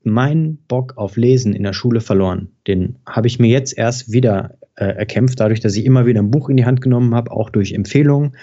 meinen 0.04 0.58
Bock 0.68 0.94
auf 0.96 1.16
Lesen 1.16 1.54
in 1.54 1.62
der 1.62 1.72
Schule 1.72 2.00
verloren. 2.00 2.48
Den 2.66 2.96
habe 3.06 3.26
ich 3.26 3.38
mir 3.38 3.48
jetzt 3.48 3.76
erst 3.76 4.12
wieder 4.12 4.56
äh, 4.76 4.84
erkämpft, 4.84 5.40
dadurch, 5.40 5.60
dass 5.60 5.76
ich 5.76 5.84
immer 5.84 6.06
wieder 6.06 6.20
ein 6.20 6.30
Buch 6.30 6.48
in 6.48 6.56
die 6.56 6.66
Hand 6.66 6.80
genommen 6.80 7.14
habe, 7.14 7.30
auch 7.30 7.50
durch 7.50 7.72
Empfehlungen. 7.72 8.36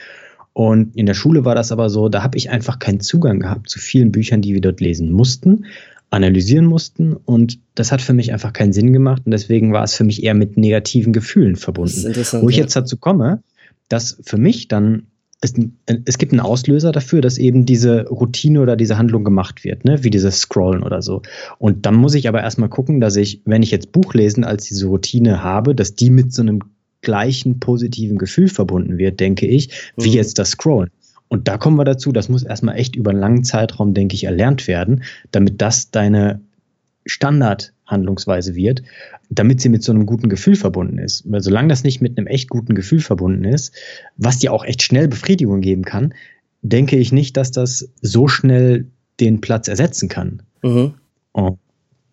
Und 0.54 0.96
in 0.96 1.06
der 1.06 1.14
Schule 1.14 1.46
war 1.46 1.56
das 1.56 1.72
aber 1.72 1.90
so, 1.90 2.10
da 2.10 2.24
habe 2.24 2.38
ich 2.38 2.50
einfach 2.50 2.80
keinen 2.80 3.00
Zugang 3.00 3.40
gehabt 3.40 3.70
zu 3.70 3.80
vielen 3.80 4.12
Büchern, 4.12 4.42
die 4.42 4.54
wir 4.54 4.62
dort 4.62 4.82
lesen 4.82 5.12
mussten, 5.12 5.66
analysieren 6.10 6.66
mussten. 6.66 7.14
Und 7.14 7.60
das 7.76 7.92
hat 7.92 8.02
für 8.02 8.14
mich 8.14 8.34
einfach 8.34 8.52
keinen 8.52 8.74
Sinn 8.74 8.92
gemacht. 8.92 9.22
Und 9.26 9.32
deswegen 9.32 9.72
war 9.72 9.84
es 9.84 9.94
für 9.94 10.04
mich 10.04 10.24
eher 10.24 10.34
mit 10.34 10.58
negativen 10.58 11.14
Gefühlen 11.14 11.56
verbunden. 11.56 12.14
Wo 12.42 12.50
ich 12.50 12.58
ja. 12.58 12.64
jetzt 12.64 12.76
dazu 12.76 12.98
komme, 12.98 13.44
dass 13.92 14.20
für 14.24 14.38
mich 14.38 14.68
dann 14.68 15.08
es, 15.42 15.56
es 16.06 16.18
gibt 16.20 16.32
einen 16.32 16.40
Auslöser 16.40 16.92
dafür, 16.92 17.22
dass 17.22 17.38
eben 17.40 17.66
diese 17.66 18.08
Routine 18.08 18.62
oder 18.62 18.76
diese 18.76 18.98
Handlung 18.98 19.24
gemacht 19.24 19.64
wird, 19.64 19.86
ne? 19.86 20.04
wie 20.04 20.12
dieses 20.12 20.40
Scrollen 20.40 20.84
oder 20.84 21.02
so. 21.02 21.24
Und 21.58 21.86
dann 21.86 21.96
muss 21.96 22.14
ich 22.14 22.28
aber 22.28 22.42
erstmal 22.42 22.70
gucken, 22.70 23.02
dass 23.02 23.16
ich, 23.16 23.42
wenn 23.46 23.64
ich 23.64 23.72
jetzt 23.72 23.92
Buch 23.92 24.14
lesen 24.14 24.44
als 24.44 24.66
diese 24.66 24.86
Routine 24.86 25.44
habe, 25.44 25.74
dass 25.74 25.96
die 25.96 26.12
mit 26.12 26.32
so 26.32 26.44
einem 26.44 26.60
gleichen 27.02 27.60
positiven 27.60 28.20
Gefühl 28.20 28.48
verbunden 28.48 29.00
wird, 29.00 29.20
denke 29.20 29.48
ich, 29.48 29.92
wie 29.98 30.10
mhm. 30.10 30.16
jetzt 30.16 30.38
das 30.38 30.52
Scrollen. 30.52 30.92
Und 31.28 31.48
da 31.48 31.58
kommen 31.58 31.78
wir 31.78 31.86
dazu, 31.86 32.12
das 32.12 32.30
muss 32.30 32.44
erstmal 32.44 32.76
echt 32.76 32.96
über 32.96 33.10
einen 33.12 33.20
langen 33.20 33.44
Zeitraum, 33.44 33.96
denke 33.96 34.14
ich, 34.14 34.26
erlernt 34.26 34.68
werden, 34.68 35.04
damit 35.32 35.62
das 35.62 35.90
deine 35.90 36.42
Standardhandlungsweise 37.92 38.56
wird, 38.56 38.82
damit 39.30 39.62
sie 39.62 39.70
mit 39.70 39.84
so 39.84 39.92
einem 39.92 40.06
guten 40.06 40.30
Gefühl 40.30 40.56
verbunden 40.56 40.98
ist. 40.98 41.30
Weil 41.30 41.42
solange 41.42 41.68
das 41.68 41.84
nicht 41.84 42.02
mit 42.02 42.18
einem 42.18 42.28
echt 42.28 42.50
guten 42.50 42.76
Gefühl 42.76 43.02
verbunden 43.02 43.44
ist, 43.44 43.74
was 44.18 44.40
dir 44.40 44.54
auch 44.54 44.64
echt 44.66 44.82
schnell 44.82 45.08
Befriedigung 45.08 45.62
geben 45.62 45.84
kann, 45.84 46.14
denke 46.62 46.98
ich 46.98 47.12
nicht, 47.12 47.38
dass 47.38 47.52
das 47.52 47.90
so 48.02 48.28
schnell 48.28 48.88
den 49.20 49.42
Platz 49.42 49.68
ersetzen 49.68 50.10
kann. 50.10 50.44
Mhm. 50.64 50.94
Oh. 51.34 51.58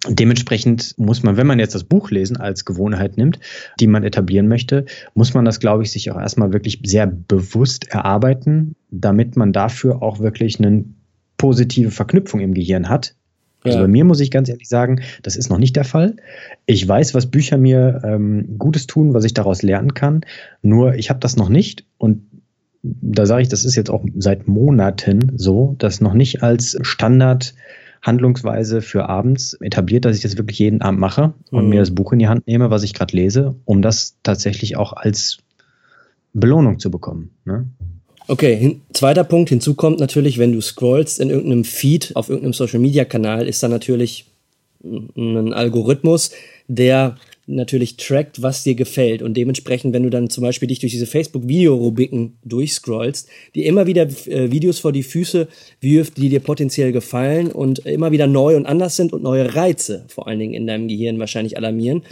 Dementsprechend 0.08 0.94
muss 0.96 1.24
man, 1.24 1.36
wenn 1.36 1.48
man 1.48 1.58
jetzt 1.58 1.74
das 1.74 1.82
Buch 1.82 2.12
lesen 2.12 2.36
als 2.36 2.64
Gewohnheit 2.64 3.16
nimmt, 3.16 3.40
die 3.80 3.88
man 3.88 4.04
etablieren 4.04 4.46
möchte, 4.46 4.84
muss 5.14 5.34
man 5.34 5.44
das, 5.44 5.58
glaube 5.58 5.82
ich, 5.82 5.90
sich 5.90 6.10
auch 6.12 6.20
erstmal 6.20 6.52
wirklich 6.52 6.80
sehr 6.84 7.08
bewusst 7.08 7.88
erarbeiten, 7.88 8.76
damit 8.90 9.36
man 9.36 9.52
dafür 9.52 10.00
auch 10.00 10.20
wirklich 10.20 10.60
eine 10.60 10.84
positive 11.36 11.90
Verknüpfung 11.90 12.40
im 12.40 12.54
Gehirn 12.54 12.88
hat, 12.88 13.16
also 13.64 13.78
bei 13.78 13.88
mir 13.88 14.04
muss 14.04 14.20
ich 14.20 14.30
ganz 14.30 14.48
ehrlich 14.48 14.68
sagen, 14.68 15.00
das 15.22 15.36
ist 15.36 15.50
noch 15.50 15.58
nicht 15.58 15.76
der 15.76 15.84
Fall. 15.84 16.16
Ich 16.66 16.86
weiß, 16.86 17.14
was 17.14 17.26
Bücher 17.26 17.58
mir 17.58 18.02
ähm, 18.04 18.56
Gutes 18.58 18.86
tun, 18.86 19.14
was 19.14 19.24
ich 19.24 19.34
daraus 19.34 19.62
lernen 19.62 19.94
kann. 19.94 20.22
Nur 20.62 20.94
ich 20.94 21.10
habe 21.10 21.20
das 21.20 21.36
noch 21.36 21.48
nicht 21.48 21.84
und 21.98 22.22
da 22.82 23.26
sage 23.26 23.42
ich, 23.42 23.48
das 23.48 23.64
ist 23.64 23.74
jetzt 23.74 23.90
auch 23.90 24.04
seit 24.16 24.46
Monaten 24.46 25.32
so, 25.36 25.74
dass 25.78 26.00
noch 26.00 26.14
nicht 26.14 26.42
als 26.42 26.78
Standard 26.82 27.54
Handlungsweise 28.02 28.80
für 28.80 29.08
abends 29.08 29.54
etabliert, 29.54 30.04
dass 30.04 30.16
ich 30.16 30.22
das 30.22 30.36
wirklich 30.36 30.60
jeden 30.60 30.82
Abend 30.82 31.00
mache 31.00 31.34
und 31.50 31.64
mhm. 31.64 31.70
mir 31.70 31.80
das 31.80 31.94
Buch 31.94 32.12
in 32.12 32.20
die 32.20 32.28
Hand 32.28 32.46
nehme, 32.46 32.70
was 32.70 32.84
ich 32.84 32.94
gerade 32.94 33.16
lese, 33.16 33.56
um 33.64 33.82
das 33.82 34.16
tatsächlich 34.22 34.76
auch 34.76 34.92
als 34.92 35.38
Belohnung 36.32 36.78
zu 36.78 36.90
bekommen. 36.90 37.30
Ne? 37.44 37.66
Okay, 38.30 38.56
hin, 38.56 38.82
zweiter 38.92 39.24
Punkt, 39.24 39.48
hinzu 39.48 39.74
kommt 39.74 40.00
natürlich, 40.00 40.36
wenn 40.36 40.52
du 40.52 40.60
scrollst 40.60 41.18
in 41.18 41.30
irgendeinem 41.30 41.64
Feed 41.64 42.14
auf 42.14 42.28
irgendeinem 42.28 42.52
Social 42.52 42.78
Media 42.78 43.06
Kanal, 43.06 43.48
ist 43.48 43.62
da 43.62 43.68
natürlich 43.68 44.26
ein 44.84 45.54
Algorithmus, 45.54 46.32
der 46.68 47.16
natürlich 47.46 47.96
trackt, 47.96 48.42
was 48.42 48.62
dir 48.62 48.74
gefällt. 48.74 49.22
Und 49.22 49.34
dementsprechend, 49.34 49.94
wenn 49.94 50.02
du 50.02 50.10
dann 50.10 50.28
zum 50.28 50.42
Beispiel 50.42 50.68
dich 50.68 50.78
durch 50.80 50.92
diese 50.92 51.06
Facebook-Video-Rubriken 51.06 52.36
durchscrollst, 52.44 53.28
die 53.54 53.64
immer 53.64 53.86
wieder 53.86 54.02
äh, 54.26 54.50
Videos 54.50 54.78
vor 54.78 54.92
die 54.92 55.02
Füße 55.02 55.48
wirft, 55.80 56.18
die 56.18 56.28
dir 56.28 56.40
potenziell 56.40 56.92
gefallen 56.92 57.50
und 57.50 57.78
immer 57.86 58.12
wieder 58.12 58.26
neu 58.26 58.56
und 58.56 58.66
anders 58.66 58.96
sind 58.96 59.14
und 59.14 59.22
neue 59.22 59.54
Reize 59.54 60.04
vor 60.08 60.28
allen 60.28 60.38
Dingen 60.38 60.52
in 60.52 60.66
deinem 60.66 60.88
Gehirn 60.88 61.18
wahrscheinlich 61.18 61.56
alarmieren. 61.56 62.02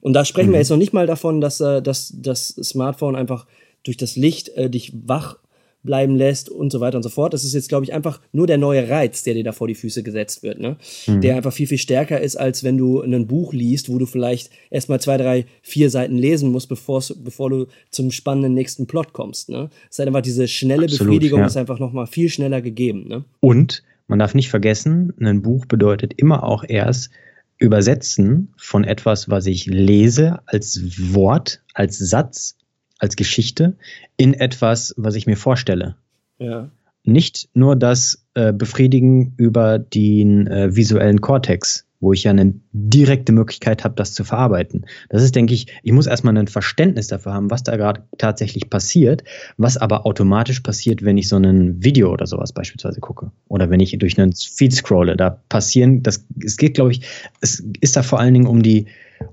Und 0.00 0.14
da 0.14 0.24
sprechen 0.24 0.48
mhm. 0.48 0.54
wir 0.54 0.58
jetzt 0.58 0.70
noch 0.70 0.76
nicht 0.76 0.92
mal 0.92 1.06
davon, 1.06 1.40
dass 1.40 1.60
äh, 1.60 1.80
dass 1.80 2.12
das 2.16 2.48
Smartphone 2.48 3.14
einfach 3.14 3.46
durch 3.84 3.96
das 3.96 4.16
Licht 4.16 4.48
äh, 4.56 4.68
dich 4.68 4.92
wach 5.06 5.36
bleiben 5.82 6.16
lässt 6.16 6.48
und 6.48 6.70
so 6.70 6.80
weiter 6.80 6.96
und 6.96 7.02
so 7.02 7.08
fort. 7.08 7.34
Das 7.34 7.44
ist 7.44 7.54
jetzt, 7.54 7.68
glaube 7.68 7.84
ich, 7.84 7.92
einfach 7.92 8.20
nur 8.32 8.46
der 8.46 8.58
neue 8.58 8.88
Reiz, 8.88 9.22
der 9.22 9.34
dir 9.34 9.44
da 9.44 9.52
vor 9.52 9.68
die 9.68 9.74
Füße 9.74 10.02
gesetzt 10.02 10.42
wird, 10.42 10.60
ne? 10.60 10.76
Mhm. 11.06 11.20
Der 11.20 11.36
einfach 11.36 11.52
viel, 11.52 11.66
viel 11.66 11.78
stärker 11.78 12.20
ist, 12.20 12.36
als 12.36 12.62
wenn 12.62 12.78
du 12.78 13.00
ein 13.00 13.26
Buch 13.26 13.52
liest, 13.52 13.88
wo 13.88 13.98
du 13.98 14.06
vielleicht 14.06 14.50
erstmal 14.70 15.00
zwei, 15.00 15.16
drei, 15.16 15.46
vier 15.62 15.90
Seiten 15.90 16.16
lesen 16.16 16.50
musst, 16.50 16.68
bevor 16.68 17.02
bevor 17.24 17.50
du 17.50 17.66
zum 17.90 18.10
spannenden 18.10 18.54
nächsten 18.54 18.86
Plot 18.86 19.12
kommst, 19.12 19.48
ne? 19.48 19.70
Es 19.88 19.96
ist 19.96 19.98
halt 19.98 20.08
einfach 20.08 20.22
diese 20.22 20.46
schnelle 20.48 20.84
Absolut, 20.84 21.06
Befriedigung 21.06 21.40
ja. 21.40 21.46
ist 21.46 21.56
einfach 21.56 21.78
nochmal 21.78 22.06
viel 22.06 22.28
schneller 22.28 22.60
gegeben, 22.60 23.08
ne? 23.08 23.24
Und 23.40 23.82
man 24.06 24.18
darf 24.18 24.34
nicht 24.34 24.50
vergessen, 24.50 25.12
ein 25.20 25.42
Buch 25.42 25.66
bedeutet 25.66 26.14
immer 26.16 26.44
auch 26.44 26.64
erst 26.66 27.10
Übersetzen 27.58 28.52
von 28.56 28.84
etwas, 28.84 29.28
was 29.30 29.46
ich 29.46 29.66
lese, 29.66 30.40
als 30.46 30.80
Wort, 31.14 31.62
als 31.74 31.98
Satz 31.98 32.56
als 33.02 33.16
Geschichte 33.16 33.76
in 34.16 34.32
etwas, 34.32 34.94
was 34.96 35.16
ich 35.16 35.26
mir 35.26 35.36
vorstelle. 35.36 35.96
Ja. 36.38 36.70
Nicht 37.04 37.48
nur 37.52 37.74
das 37.74 38.24
äh, 38.34 38.52
Befriedigen 38.52 39.34
über 39.36 39.80
den 39.80 40.46
äh, 40.46 40.76
visuellen 40.76 41.20
Kortex, 41.20 41.84
wo 41.98 42.12
ich 42.12 42.24
ja 42.24 42.30
eine 42.30 42.54
direkte 42.72 43.32
Möglichkeit 43.32 43.82
habe, 43.82 43.96
das 43.96 44.14
zu 44.14 44.22
verarbeiten. 44.22 44.86
Das 45.08 45.22
ist, 45.22 45.34
denke 45.34 45.52
ich, 45.52 45.66
ich 45.82 45.92
muss 45.92 46.06
erstmal 46.06 46.36
ein 46.36 46.46
Verständnis 46.46 47.08
dafür 47.08 47.32
haben, 47.32 47.50
was 47.50 47.64
da 47.64 47.76
gerade 47.76 48.02
tatsächlich 48.18 48.70
passiert, 48.70 49.24
was 49.56 49.76
aber 49.76 50.06
automatisch 50.06 50.60
passiert, 50.60 51.04
wenn 51.04 51.18
ich 51.18 51.28
so 51.28 51.36
ein 51.36 51.82
Video 51.82 52.12
oder 52.12 52.26
sowas 52.26 52.52
beispielsweise 52.52 53.00
gucke. 53.00 53.32
Oder 53.48 53.68
wenn 53.68 53.80
ich 53.80 53.98
durch 53.98 54.16
einen 54.18 54.32
Feed 54.32 54.72
scrolle. 54.72 55.16
Da 55.16 55.30
passieren, 55.48 56.04
das, 56.04 56.24
es 56.44 56.56
geht, 56.56 56.74
glaube 56.74 56.92
ich, 56.92 57.02
es 57.40 57.64
ist 57.80 57.96
da 57.96 58.04
vor 58.04 58.20
allen 58.20 58.34
Dingen 58.34 58.46
um 58.46 58.62
die, 58.62 58.86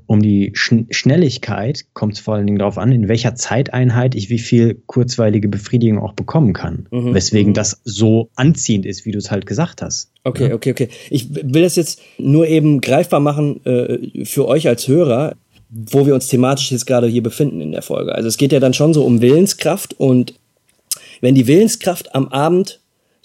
um 0.08 0.22
die 0.22 0.51
Sch 0.55 0.74
Schnelligkeit 0.89 1.86
kommt 1.93 2.13
es 2.13 2.19
vor 2.19 2.36
allen 2.36 2.46
Dingen 2.46 2.60
darauf 2.60 2.77
an, 2.77 2.91
in 2.91 3.08
welcher 3.08 3.36
Zeiteinheit 3.36 4.15
ich 4.15 4.29
wie 4.29 4.39
viel 4.39 4.81
kurzweilige 4.86 5.48
Befriedigung 5.48 6.00
auch 6.00 6.13
bekommen 6.13 6.53
kann. 6.53 6.88
Mhm. 6.91 7.13
Weswegen 7.13 7.51
mhm. 7.51 7.55
das 7.55 7.81
so 7.84 8.29
anziehend 8.36 8.86
ist, 8.86 9.05
wie 9.05 9.12
du 9.12 9.17
es 9.17 9.31
halt 9.31 9.46
gesagt 9.46 9.81
hast. 9.81 10.12
Okay, 10.24 10.50
ja? 10.50 10.55
okay, 10.55 10.72
okay. 10.72 10.89
Ich 11.10 11.34
will 11.34 11.63
das 11.63 11.75
jetzt 11.75 12.01
nur 12.17 12.48
eben 12.48 12.81
greifbar 12.81 13.19
machen 13.19 13.65
äh, 13.65 14.25
für 14.25 14.48
euch 14.48 14.67
als 14.67 14.88
Hörer, 14.88 15.36
wo 15.69 16.05
wir 16.05 16.15
uns 16.15 16.27
thematisch 16.27 16.72
jetzt 16.72 16.86
gerade 16.86 17.08
hier 17.08 17.24
befinden 17.24 17.62
in 17.62 17.72
der 17.72 17.81
Folge. 17.81 18.13
Also 18.13 18.27
es 18.27 18.38
geht 18.38 18.51
ja 18.51 18.60
dann 18.60 18.74
schon 18.74 18.93
so 18.93 19.05
um 19.05 19.22
Willenskraft 19.22 19.93
und 20.00 20.34
wenn 21.22 21.36
die 21.36 21.48
Willenskraft 21.48 22.15
am 22.15 22.29
Abend 22.29 22.78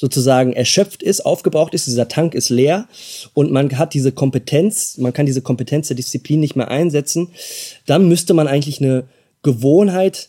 sozusagen 0.05 0.53
erschöpft 0.53 1.03
ist, 1.03 1.25
aufgebraucht 1.25 1.73
ist, 1.73 1.87
dieser 1.87 2.09
Tank 2.09 2.35
ist 2.35 2.51
leer 2.51 2.89
und 3.33 3.51
man 3.51 3.79
hat 3.79 3.95
diese 3.95 4.13
Kompetenz, 4.13 4.99
man 4.99 5.15
kann 5.15 5.25
diese 5.25 5.41
Kompetenz 5.41 5.89
der 5.89 5.97
Disziplin 5.97 6.41
nicht 6.41 6.57
mehr 6.57 6.69
einsetzen, 6.69 7.29
dann 7.87 8.07
müsste 8.07 8.35
man 8.35 8.47
eigentlich 8.47 8.83
eine 8.83 9.05
Gewohnheit 9.43 10.29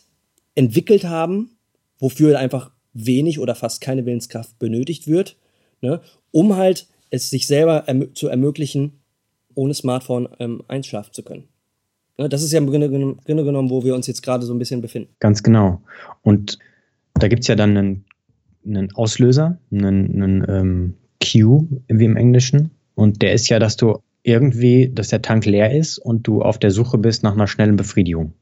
entwickelt 0.54 1.04
haben, 1.04 1.50
wofür 1.98 2.38
einfach 2.38 2.70
wenig 2.94 3.38
oder 3.38 3.54
fast 3.54 3.82
keine 3.82 4.06
Willenskraft 4.06 4.58
benötigt 4.58 5.08
wird, 5.08 5.36
ne, 5.82 6.00
um 6.30 6.56
halt 6.56 6.86
es 7.10 7.28
sich 7.28 7.46
selber 7.46 7.84
erm 7.86 8.14
zu 8.14 8.28
ermöglichen, 8.28 9.00
ohne 9.54 9.74
Smartphone 9.74 10.26
ähm, 10.38 10.62
einschlafen 10.68 11.12
zu 11.12 11.22
können. 11.22 11.48
Ne, 12.16 12.30
das 12.30 12.42
ist 12.42 12.50
ja 12.50 12.60
im 12.60 12.66
Grunde, 12.66 12.88
Grunde 12.88 13.44
genommen, 13.44 13.68
wo 13.68 13.84
wir 13.84 13.94
uns 13.94 14.06
jetzt 14.06 14.22
gerade 14.22 14.46
so 14.46 14.54
ein 14.54 14.58
bisschen 14.58 14.80
befinden. 14.80 15.10
Ganz 15.20 15.42
genau. 15.42 15.82
Und 16.22 16.58
da 17.12 17.28
gibt's 17.28 17.46
ja 17.46 17.56
dann 17.56 17.76
einen 17.76 18.04
einen 18.66 18.92
Auslöser, 18.94 19.58
einen, 19.70 20.22
einen 20.22 20.44
ähm, 20.48 20.94
Cue, 21.22 21.66
wie 21.88 22.04
im 22.04 22.16
Englischen. 22.16 22.70
Und 22.94 23.22
der 23.22 23.32
ist 23.32 23.48
ja, 23.48 23.58
dass 23.58 23.76
du 23.76 23.98
irgendwie, 24.22 24.90
dass 24.92 25.08
der 25.08 25.22
Tank 25.22 25.46
leer 25.46 25.76
ist 25.76 25.98
und 25.98 26.26
du 26.26 26.42
auf 26.42 26.58
der 26.58 26.70
Suche 26.70 26.98
bist 26.98 27.22
nach 27.22 27.34
einer 27.34 27.46
schnellen 27.46 27.76
Befriedigung. 27.76 28.32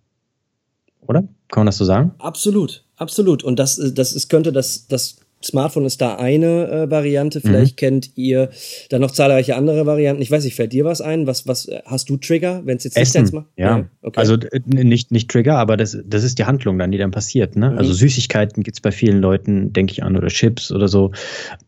Oder? 1.07 1.21
Kann 1.49 1.61
man 1.61 1.67
das 1.67 1.77
so 1.77 1.85
sagen? 1.85 2.13
Absolut, 2.19 2.85
absolut. 2.97 3.45
Und 3.45 3.59
das, 3.59 3.77
das 3.95 4.15
ist, 4.15 4.29
könnte 4.29 4.53
das, 4.53 4.87
das 4.87 5.21
Smartphone 5.45 5.85
ist 5.85 6.01
da 6.01 6.17
eine 6.17 6.69
äh, 6.69 6.91
Variante. 6.91 7.41
Vielleicht 7.41 7.73
mhm. 7.73 7.77
kennt 7.77 8.11
ihr 8.17 8.51
dann 8.91 9.01
noch 9.01 9.11
zahlreiche 9.11 9.57
andere 9.57 9.87
Varianten. 9.87 10.23
Ich 10.23 10.31
weiß 10.31 10.45
nicht, 10.45 10.55
fällt 10.55 10.73
dir 10.73 10.85
was 10.85 11.01
ein? 11.01 11.27
Was, 11.27 11.47
was 11.47 11.69
hast 11.85 12.09
du 12.09 12.17
Trigger, 12.17 12.63
wenn 12.65 12.77
es 12.77 12.85
jetzt 12.85 12.97
nicht 12.97 13.15
Essen, 13.15 13.35
mal? 13.35 13.45
Ja, 13.57 13.79
ja 13.79 13.85
okay. 14.03 14.19
also 14.19 14.35
äh, 14.35 14.61
nicht, 14.67 15.13
nicht 15.13 15.31
Trigger, 15.31 15.59
aber 15.59 15.77
das, 15.77 15.99
das 16.05 16.25
ist 16.25 16.39
die 16.39 16.45
Handlung 16.45 16.79
dann, 16.79 16.91
die 16.93 16.99
dann 16.99 17.11
passiert. 17.11 17.57
Ne? 17.57 17.67
Also 17.67 17.73
mhm. 17.73 17.85
Also 17.85 17.93
Süßigkeiten 17.93 18.63
gibt's 18.63 18.81
bei 18.81 18.93
vielen 18.93 19.21
Leuten, 19.21 19.75
denke 19.75 19.93
ich 19.93 20.03
an, 20.03 20.17
oder 20.17 20.29
Chips 20.29 20.73
oder 20.73 20.89
so. 20.89 21.13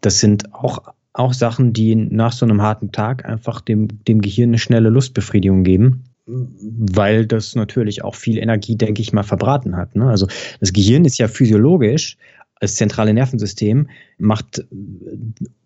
Das 0.01 0.19
sind 0.19 0.55
auch 0.55 0.83
auch 1.13 1.33
Sachen, 1.33 1.73
die 1.73 1.95
nach 1.95 2.33
so 2.33 2.45
einem 2.45 2.61
harten 2.61 2.93
Tag 2.93 3.25
einfach 3.25 3.63
dem, 3.63 3.89
dem 4.05 4.21
Gehirn 4.21 4.51
eine 4.51 4.59
schnelle 4.59 4.91
Lustbefriedigung 4.91 5.65
geben 5.65 6.05
weil 6.27 7.27
das 7.27 7.55
natürlich 7.55 8.03
auch 8.03 8.17
viel 8.17 8.39
Energie, 8.39 8.77
denke 8.77 9.01
ich 9.01 9.13
mal, 9.13 9.23
verbraten 9.23 9.77
hat. 9.77 9.95
Ne? 9.95 10.09
Also 10.09 10.27
das 10.61 10.73
Gehirn 10.73 11.05
ist 11.05 11.19
ja 11.19 11.29
physiologisch 11.29 12.17
das 12.61 12.77
zentrale 12.77 13.13
Nervensystem 13.13 13.89
macht 14.19 14.65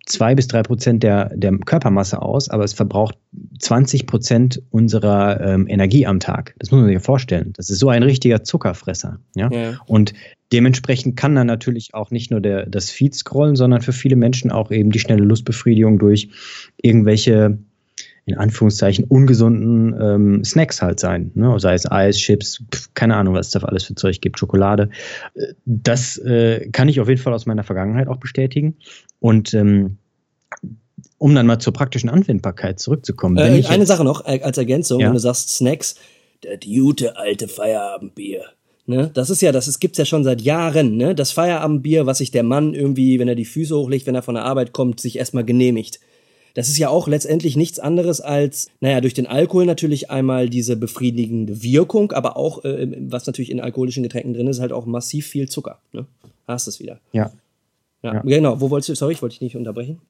zwei 0.06 0.34
bis 0.34 0.48
drei 0.48 0.62
Prozent 0.62 1.02
der, 1.02 1.34
der 1.36 1.56
Körpermasse 1.58 2.20
aus, 2.20 2.48
aber 2.48 2.64
es 2.64 2.72
verbraucht 2.72 3.16
20 3.60 4.06
Prozent 4.06 4.62
unserer 4.70 5.40
ähm, 5.40 5.68
Energie 5.68 6.06
am 6.06 6.18
Tag. 6.18 6.54
Das 6.58 6.70
muss 6.70 6.80
man 6.80 6.90
sich 6.90 7.02
vorstellen. 7.02 7.52
Das 7.56 7.70
ist 7.70 7.78
so 7.78 7.88
ein 7.88 8.02
richtiger 8.02 8.42
Zuckerfresser. 8.42 9.20
Ja? 9.36 9.50
ja. 9.52 9.78
Und 9.86 10.14
dementsprechend 10.52 11.16
kann 11.16 11.36
dann 11.36 11.46
natürlich 11.46 11.94
auch 11.94 12.10
nicht 12.10 12.30
nur 12.30 12.40
der, 12.40 12.66
das 12.66 12.90
Feed 12.90 13.14
scrollen, 13.14 13.54
sondern 13.54 13.82
für 13.82 13.92
viele 13.92 14.16
Menschen 14.16 14.50
auch 14.50 14.72
eben 14.72 14.90
die 14.90 14.98
schnelle 14.98 15.22
Lustbefriedigung 15.22 15.98
durch 15.98 16.28
irgendwelche 16.82 17.58
in 18.30 18.38
Anführungszeichen 18.38 19.04
ungesunden 19.04 19.94
ähm, 20.00 20.44
Snacks 20.44 20.82
halt 20.82 21.00
sein. 21.00 21.30
Ne? 21.34 21.58
Sei 21.58 21.74
es 21.74 21.90
Eis, 21.90 22.16
Chips, 22.16 22.62
pf, 22.72 22.90
keine 22.94 23.16
Ahnung, 23.16 23.34
was 23.34 23.48
es 23.48 23.52
da 23.52 23.60
alles 23.60 23.84
für 23.84 23.94
Zeug 23.94 24.20
gibt, 24.20 24.38
Schokolade. 24.38 24.90
Äh, 25.34 25.54
das 25.64 26.16
äh, 26.18 26.68
kann 26.70 26.88
ich 26.88 27.00
auf 27.00 27.08
jeden 27.08 27.20
Fall 27.20 27.34
aus 27.34 27.46
meiner 27.46 27.64
Vergangenheit 27.64 28.08
auch 28.08 28.18
bestätigen. 28.18 28.76
Und 29.20 29.54
ähm, 29.54 29.98
um 31.18 31.34
dann 31.34 31.46
mal 31.46 31.58
zur 31.58 31.72
praktischen 31.72 32.08
Anwendbarkeit 32.08 32.80
zurückzukommen. 32.80 33.36
Äh, 33.36 33.64
eine 33.68 33.86
Sache 33.86 34.04
noch 34.04 34.26
äh, 34.26 34.40
als 34.42 34.58
Ergänzung, 34.58 35.00
ja? 35.00 35.06
wenn 35.06 35.14
du 35.14 35.20
sagst 35.20 35.50
Snacks, 35.50 35.96
das 36.40 36.60
gute 36.64 37.16
alte 37.16 37.48
Feierabendbier. 37.48 38.44
Ne? 38.86 39.10
Das 39.12 39.30
ist 39.30 39.42
ja, 39.42 39.52
das 39.52 39.68
ist, 39.68 39.78
gibt's 39.78 39.98
ja 39.98 40.04
schon 40.04 40.24
seit 40.24 40.40
Jahren, 40.40 40.96
ne? 40.96 41.14
Das 41.14 41.30
Feierabendbier, 41.30 42.06
was 42.06 42.18
sich 42.18 42.30
der 42.30 42.42
Mann 42.42 42.74
irgendwie, 42.74 43.18
wenn 43.18 43.28
er 43.28 43.34
die 43.34 43.44
Füße 43.44 43.76
hochlegt, 43.76 44.06
wenn 44.06 44.14
er 44.14 44.22
von 44.22 44.34
der 44.34 44.44
Arbeit 44.44 44.72
kommt, 44.72 44.98
sich 44.98 45.18
erstmal 45.18 45.44
genehmigt. 45.44 46.00
Das 46.54 46.68
ist 46.68 46.78
ja 46.78 46.88
auch 46.88 47.08
letztendlich 47.08 47.56
nichts 47.56 47.78
anderes 47.78 48.20
als, 48.20 48.68
naja, 48.80 49.00
durch 49.00 49.14
den 49.14 49.26
Alkohol 49.26 49.66
natürlich 49.66 50.10
einmal 50.10 50.48
diese 50.48 50.76
befriedigende 50.76 51.62
Wirkung, 51.62 52.12
aber 52.12 52.36
auch, 52.36 52.64
äh, 52.64 52.88
was 53.08 53.26
natürlich 53.26 53.50
in 53.50 53.60
alkoholischen 53.60 54.02
Getränken 54.02 54.34
drin 54.34 54.46
ist, 54.46 54.60
halt 54.60 54.72
auch 54.72 54.86
massiv 54.86 55.26
viel 55.26 55.48
Zucker. 55.48 55.78
Ne? 55.92 56.06
Hast 56.46 56.66
es 56.66 56.80
wieder. 56.80 57.00
Ja. 57.12 57.30
ja. 58.02 58.14
ja. 58.14 58.20
Genau, 58.22 58.60
wo 58.60 58.70
wolltest 58.70 58.88
du, 58.88 58.94
sorry, 58.94 59.12
ich 59.12 59.22
wollte 59.22 59.34
dich 59.34 59.42
nicht 59.42 59.56
unterbrechen. 59.56 60.00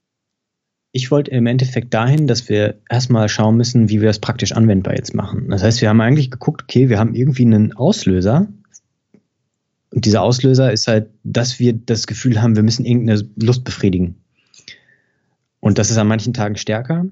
Ich 0.92 1.10
wollte 1.12 1.30
im 1.30 1.46
Endeffekt 1.46 1.94
dahin, 1.94 2.26
dass 2.26 2.48
wir 2.48 2.80
erstmal 2.88 3.28
schauen 3.28 3.56
müssen, 3.56 3.88
wie 3.88 4.00
wir 4.00 4.08
das 4.08 4.18
praktisch 4.18 4.52
anwendbar 4.52 4.96
jetzt 4.96 5.14
machen. 5.14 5.48
Das 5.48 5.62
heißt, 5.62 5.80
wir 5.80 5.88
haben 5.88 6.00
eigentlich 6.00 6.32
geguckt, 6.32 6.62
okay, 6.64 6.88
wir 6.88 6.98
haben 6.98 7.14
irgendwie 7.14 7.44
einen 7.44 7.74
Auslöser. 7.74 8.48
Und 9.92 10.04
dieser 10.04 10.22
Auslöser 10.22 10.72
ist 10.72 10.88
halt, 10.88 11.10
dass 11.22 11.60
wir 11.60 11.74
das 11.74 12.08
Gefühl 12.08 12.42
haben, 12.42 12.56
wir 12.56 12.64
müssen 12.64 12.84
irgendeine 12.84 13.22
Lust 13.36 13.62
befriedigen. 13.62 14.16
Und 15.60 15.78
das 15.78 15.90
ist 15.90 15.98
an 15.98 16.08
manchen 16.08 16.32
Tagen 16.32 16.56
stärker, 16.56 17.06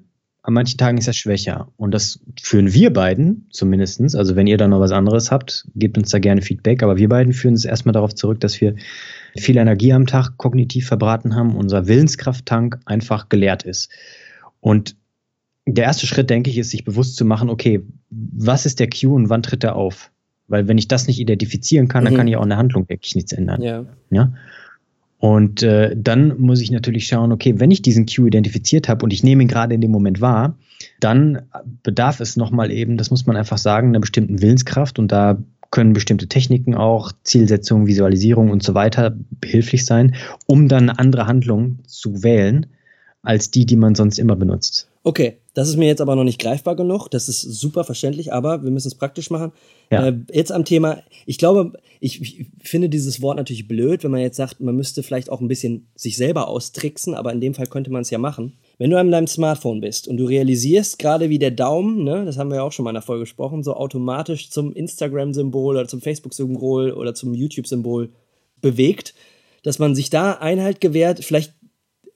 an 0.49 0.55
manchen 0.55 0.78
Tagen 0.78 0.97
ist 0.97 1.07
das 1.07 1.17
schwächer. 1.17 1.69
Und 1.76 1.93
das 1.93 2.21
führen 2.40 2.73
wir 2.73 2.90
beiden 2.90 3.49
zumindestens. 3.50 4.14
Also 4.14 4.35
wenn 4.35 4.47
ihr 4.47 4.57
da 4.57 4.67
noch 4.67 4.81
was 4.81 4.93
anderes 4.93 5.31
habt, 5.31 5.67
gebt 5.75 5.99
uns 5.99 6.11
da 6.11 6.19
gerne 6.19 6.40
Feedback. 6.40 6.83
Aber 6.83 6.97
wir 6.97 7.11
beiden 7.11 7.35
führen 7.35 7.52
es 7.52 7.67
erstmal 7.67 7.93
darauf 7.93 8.14
zurück, 8.14 8.40
dass 8.40 8.59
wir 8.61 8.75
viel 9.37 9.59
Energie 9.59 9.93
am 9.93 10.07
Tag 10.07 10.38
kognitiv 10.38 10.87
verbraten 10.87 11.35
haben, 11.35 11.55
unser 11.55 11.87
Willenskrafttank 11.87 12.78
einfach 12.87 13.28
geleert 13.28 13.64
ist. 13.64 13.90
Und 14.61 14.97
der 15.67 15.85
erste 15.85 16.07
Schritt, 16.07 16.31
denke 16.31 16.49
ich, 16.49 16.57
ist, 16.57 16.71
sich 16.71 16.85
bewusst 16.85 17.17
zu 17.17 17.26
machen, 17.26 17.50
okay, 17.50 17.83
was 18.09 18.64
ist 18.64 18.81
der 18.81 18.88
Cue 18.88 19.12
und 19.12 19.28
wann 19.28 19.43
tritt 19.43 19.64
er 19.64 19.76
auf? 19.76 20.11
Weil 20.47 20.67
wenn 20.67 20.78
ich 20.78 20.88
das 20.88 21.07
nicht 21.09 21.21
identifizieren 21.21 21.88
kann, 21.88 22.05
mhm. 22.05 22.07
dann 22.07 22.17
kann 22.17 22.28
ich 22.28 22.37
auch 22.37 22.43
in 22.43 22.49
der 22.49 22.59
Handlung 22.59 22.88
wirklich 22.88 23.14
nichts 23.14 23.33
ändern. 23.33 23.61
Ja. 23.61 23.85
ja? 24.11 24.33
Und 25.18 25.62
äh, 25.62 25.94
dann 25.96 26.38
muss 26.40 26.60
ich 26.60 26.70
natürlich 26.70 27.06
schauen, 27.06 27.32
okay, 27.32 27.54
wenn 27.58 27.70
ich 27.70 27.82
diesen 27.82 28.06
Cue 28.06 28.28
identifiziert 28.28 28.88
habe 28.88 29.04
und 29.04 29.12
ich 29.12 29.25
nehme 29.25 29.42
ihn 29.42 29.48
gerade 29.48 29.75
in 29.75 29.80
dem 29.80 29.90
Moment 29.90 30.20
wahr, 30.20 30.56
dann 31.00 31.42
bedarf 31.82 32.20
es 32.20 32.37
nochmal 32.37 32.70
eben, 32.70 32.96
das 32.96 33.10
muss 33.10 33.26
man 33.26 33.37
einfach 33.37 33.58
sagen, 33.58 33.88
einer 33.88 34.00
bestimmten 34.00 34.40
Willenskraft. 34.40 34.98
Und 34.98 35.10
da 35.10 35.38
können 35.70 35.92
bestimmte 35.92 36.28
Techniken 36.28 36.75
auch, 36.75 37.12
Zielsetzung, 37.25 37.87
Visualisierung 37.87 38.50
und 38.50 38.62
so 38.62 38.75
weiter 38.75 39.14
behilflich 39.40 39.84
sein, 39.84 40.14
um 40.46 40.68
dann 40.68 40.88
eine 40.88 40.98
andere 40.98 41.26
Handlung 41.26 41.80
zu 41.87 42.22
wählen, 42.22 42.66
als 43.22 43.50
die, 43.50 43.66
die 43.66 43.76
man 43.76 43.94
sonst 43.94 44.18
immer 44.18 44.37
benutzt. 44.37 44.88
Okay, 45.02 45.38
das 45.54 45.68
ist 45.68 45.76
mir 45.76 45.87
jetzt 45.87 46.00
aber 46.00 46.16
noch 46.16 46.25
nicht 46.25 46.40
greifbar 46.40 46.76
genug. 46.76 47.08
Das 47.08 47.28
ist 47.28 47.40
super 47.40 47.82
verständlich, 47.82 48.32
aber 48.32 48.62
wir 48.62 48.70
müssen 48.70 48.88
es 48.88 48.94
praktisch 48.94 49.30
machen. 49.30 49.52
Ja. 49.90 50.06
Äh, 50.06 50.18
jetzt 50.30 50.52
am 50.52 50.64
Thema, 50.64 51.02
ich 51.25 51.38
glaube, 51.38 51.72
ich, 52.00 52.20
ich, 52.20 52.46
finde 52.62 52.88
dieses 52.88 53.22
Wort 53.22 53.38
natürlich 53.38 53.66
blöd, 53.66 54.04
wenn 54.04 54.10
man 54.10 54.20
jetzt 54.20 54.37
sagt, 54.37 54.60
man 54.60 54.76
müsste 54.76 55.02
vielleicht 55.02 55.30
auch 55.30 55.40
ein 55.40 55.48
bisschen 55.48 55.88
sich 55.94 56.16
selber 56.16 56.48
austricksen, 56.48 57.14
aber 57.14 57.32
in 57.32 57.40
dem 57.40 57.54
Fall 57.54 57.66
könnte 57.66 57.90
man 57.90 58.02
es 58.02 58.10
ja 58.10 58.18
machen. 58.18 58.58
Wenn 58.76 58.90
du 58.90 58.98
an 58.98 59.10
deinem 59.10 59.26
Smartphone 59.26 59.80
bist 59.80 60.06
und 60.06 60.18
du 60.18 60.26
realisierst 60.26 60.98
gerade, 60.98 61.30
wie 61.30 61.38
der 61.38 61.50
Daumen, 61.52 62.04
ne, 62.04 62.25
das 62.25 62.38
haben 62.38 62.50
wir 62.50 62.56
ja 62.56 62.62
auch 62.62 62.72
schon 62.72 62.84
mal 62.84 62.90
in 62.90 62.94
der 62.94 63.02
Folge 63.02 63.22
gesprochen, 63.22 63.62
so 63.64 63.75
automatisch 63.75 64.50
zum 64.50 64.72
Instagram-Symbol 64.72 65.76
oder 65.76 65.88
zum 65.88 66.00
Facebook-Symbol 66.00 66.92
oder 66.92 67.14
zum 67.14 67.34
YouTube-Symbol 67.34 68.10
bewegt, 68.60 69.14
dass 69.62 69.78
man 69.78 69.94
sich 69.94 70.10
da 70.10 70.32
Einhalt 70.32 70.80
gewährt, 70.80 71.25
vielleicht 71.25 71.54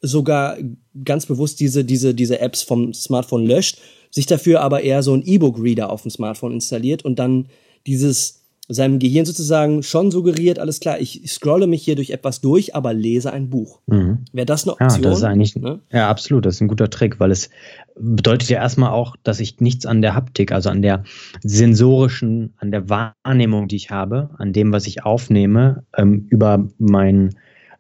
sogar 0.03 0.59
ganz 1.05 1.27
bewusst 1.27 1.61
diese, 1.61 1.85
diese, 1.85 2.15
diese 2.15 2.41
Apps 2.41 2.63
vom 2.63 2.93
Smartphone 2.93 3.47
löscht, 3.47 3.79
sich 4.11 4.27
dafür 4.27 4.61
aber 4.61 4.83
eher 4.83 5.03
so 5.03 5.15
ein 5.15 5.23
E-Book-Reader 5.25 5.91
auf 5.91 6.03
dem 6.03 6.11
Smartphone 6.11 6.53
installiert 6.53 7.05
und 7.05 7.19
dann 7.19 7.47
dieses 7.87 8.43
seinem 8.69 8.99
Gehirn 8.99 9.27
sozusagen 9.27 9.83
schon 9.83 10.11
suggeriert, 10.11 10.59
alles 10.59 10.81
klar, 10.81 11.01
ich 11.01 11.23
scrolle 11.27 11.67
mich 11.67 11.83
hier 11.83 11.97
durch 11.97 12.11
etwas 12.11 12.41
durch, 12.41 12.75
aber 12.75 12.95
lese 12.95 13.33
ein 13.33 13.51
Buch. 13.51 13.81
Mhm. 13.87 14.19
Wäre 14.33 14.47
das 14.47 14.65
eine 14.65 14.73
Option? 14.73 15.03
Ja, 15.03 15.11
das 15.11 15.19
ist 15.19 15.25
eigentlich, 15.25 15.57
ne? 15.57 15.81
ja, 15.93 16.09
absolut, 16.09 16.47
das 16.47 16.57
ist 16.57 16.61
ein 16.61 16.69
guter 16.69 16.89
Trick, 16.89 17.19
weil 17.19 17.31
es 17.31 17.51
bedeutet 17.99 18.49
ja 18.49 18.59
erstmal 18.59 18.93
auch, 18.93 19.17
dass 19.25 19.41
ich 19.41 19.61
nichts 19.61 19.85
an 19.85 20.01
der 20.01 20.15
Haptik, 20.15 20.53
also 20.53 20.71
an 20.71 20.81
der 20.81 21.05
sensorischen, 21.43 22.55
an 22.59 22.71
der 22.71 22.89
Wahrnehmung, 22.89 23.69
die 23.69 23.77
ich 23.77 23.91
habe, 23.91 24.31
an 24.39 24.53
dem, 24.53 24.73
was 24.73 24.87
ich 24.87 25.05
aufnehme, 25.05 25.85
ähm, 25.97 26.27
über 26.31 26.69
mein 26.79 27.35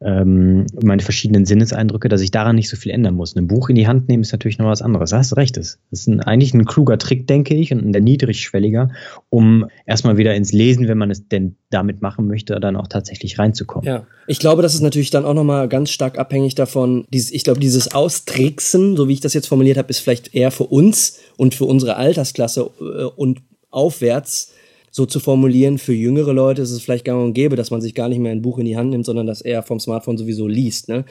ähm, 0.04 0.66
meine 0.82 1.02
verschiedenen 1.02 1.44
Sinneseindrücke, 1.44 2.08
dass 2.08 2.20
ich 2.20 2.30
daran 2.30 2.56
nicht 2.56 2.68
so 2.68 2.76
viel 2.76 2.92
ändern 2.92 3.14
muss. 3.14 3.36
Ein 3.36 3.46
Buch 3.46 3.68
in 3.68 3.76
die 3.76 3.86
Hand 3.86 4.08
nehmen 4.08 4.22
ist 4.22 4.32
natürlich 4.32 4.58
noch 4.58 4.66
was 4.66 4.82
anderes. 4.82 5.10
Da 5.10 5.18
hast 5.18 5.32
du 5.32 5.36
recht. 5.36 5.56
Das 5.56 5.78
ist 5.90 6.08
ein, 6.08 6.20
eigentlich 6.20 6.54
ein 6.54 6.64
kluger 6.64 6.98
Trick, 6.98 7.26
denke 7.26 7.54
ich, 7.54 7.72
und 7.72 7.94
ein 7.94 8.04
niedrigschwelliger, 8.04 8.90
um 9.30 9.66
erstmal 9.86 10.16
wieder 10.16 10.34
ins 10.34 10.52
Lesen, 10.52 10.88
wenn 10.88 10.98
man 10.98 11.10
es 11.10 11.28
denn 11.28 11.56
damit 11.70 12.02
machen 12.02 12.26
möchte, 12.26 12.58
dann 12.60 12.76
auch 12.76 12.88
tatsächlich 12.88 13.38
reinzukommen. 13.38 13.86
Ja, 13.86 14.06
ich 14.26 14.38
glaube, 14.38 14.62
das 14.62 14.74
ist 14.74 14.82
natürlich 14.82 15.10
dann 15.10 15.24
auch 15.24 15.34
nochmal 15.34 15.68
ganz 15.68 15.90
stark 15.90 16.18
abhängig 16.18 16.54
davon. 16.54 17.06
Dieses, 17.12 17.30
ich 17.30 17.44
glaube, 17.44 17.60
dieses 17.60 17.94
Austricksen, 17.94 18.96
so 18.96 19.08
wie 19.08 19.14
ich 19.14 19.20
das 19.20 19.34
jetzt 19.34 19.46
formuliert 19.46 19.78
habe, 19.78 19.88
ist 19.90 20.00
vielleicht 20.00 20.34
eher 20.34 20.50
für 20.50 20.64
uns 20.64 21.18
und 21.36 21.54
für 21.54 21.64
unsere 21.64 21.96
Altersklasse 21.96 22.70
äh, 22.80 23.04
und 23.16 23.40
aufwärts 23.70 24.51
so 24.94 25.06
zu 25.06 25.20
formulieren, 25.20 25.78
für 25.78 25.94
jüngere 25.94 26.34
Leute 26.34 26.60
ist 26.60 26.70
es 26.70 26.82
vielleicht 26.82 27.06
gang 27.06 27.24
und 27.24 27.32
gäbe, 27.32 27.56
dass 27.56 27.70
man 27.70 27.80
sich 27.80 27.94
gar 27.94 28.10
nicht 28.10 28.18
mehr 28.18 28.30
ein 28.30 28.42
Buch 28.42 28.58
in 28.58 28.66
die 28.66 28.76
Hand 28.76 28.90
nimmt, 28.90 29.06
sondern 29.06 29.26
dass 29.26 29.40
er 29.40 29.62
vom 29.62 29.80
Smartphone 29.80 30.18
sowieso 30.18 30.46
liest. 30.46 30.88
Ne? 30.88 31.06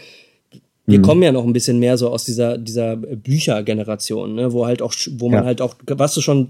Wir 0.85 0.99
mhm. 0.99 1.03
kommen 1.03 1.23
ja 1.23 1.31
noch 1.31 1.43
ein 1.43 1.51
bisschen 1.51 1.79
mehr 1.79 1.97
so 1.97 2.09
aus 2.09 2.23
dieser, 2.23 2.59
dieser 2.59 2.95
Büchergeneration, 2.95 4.35
ne? 4.35 4.53
wo 4.53 4.67
halt 4.67 4.83
auch, 4.83 4.93
wo 5.13 5.29
man 5.29 5.39
ja. 5.39 5.45
halt 5.45 5.61
auch, 5.61 5.75
was 5.87 6.13
du 6.13 6.21
schon 6.21 6.49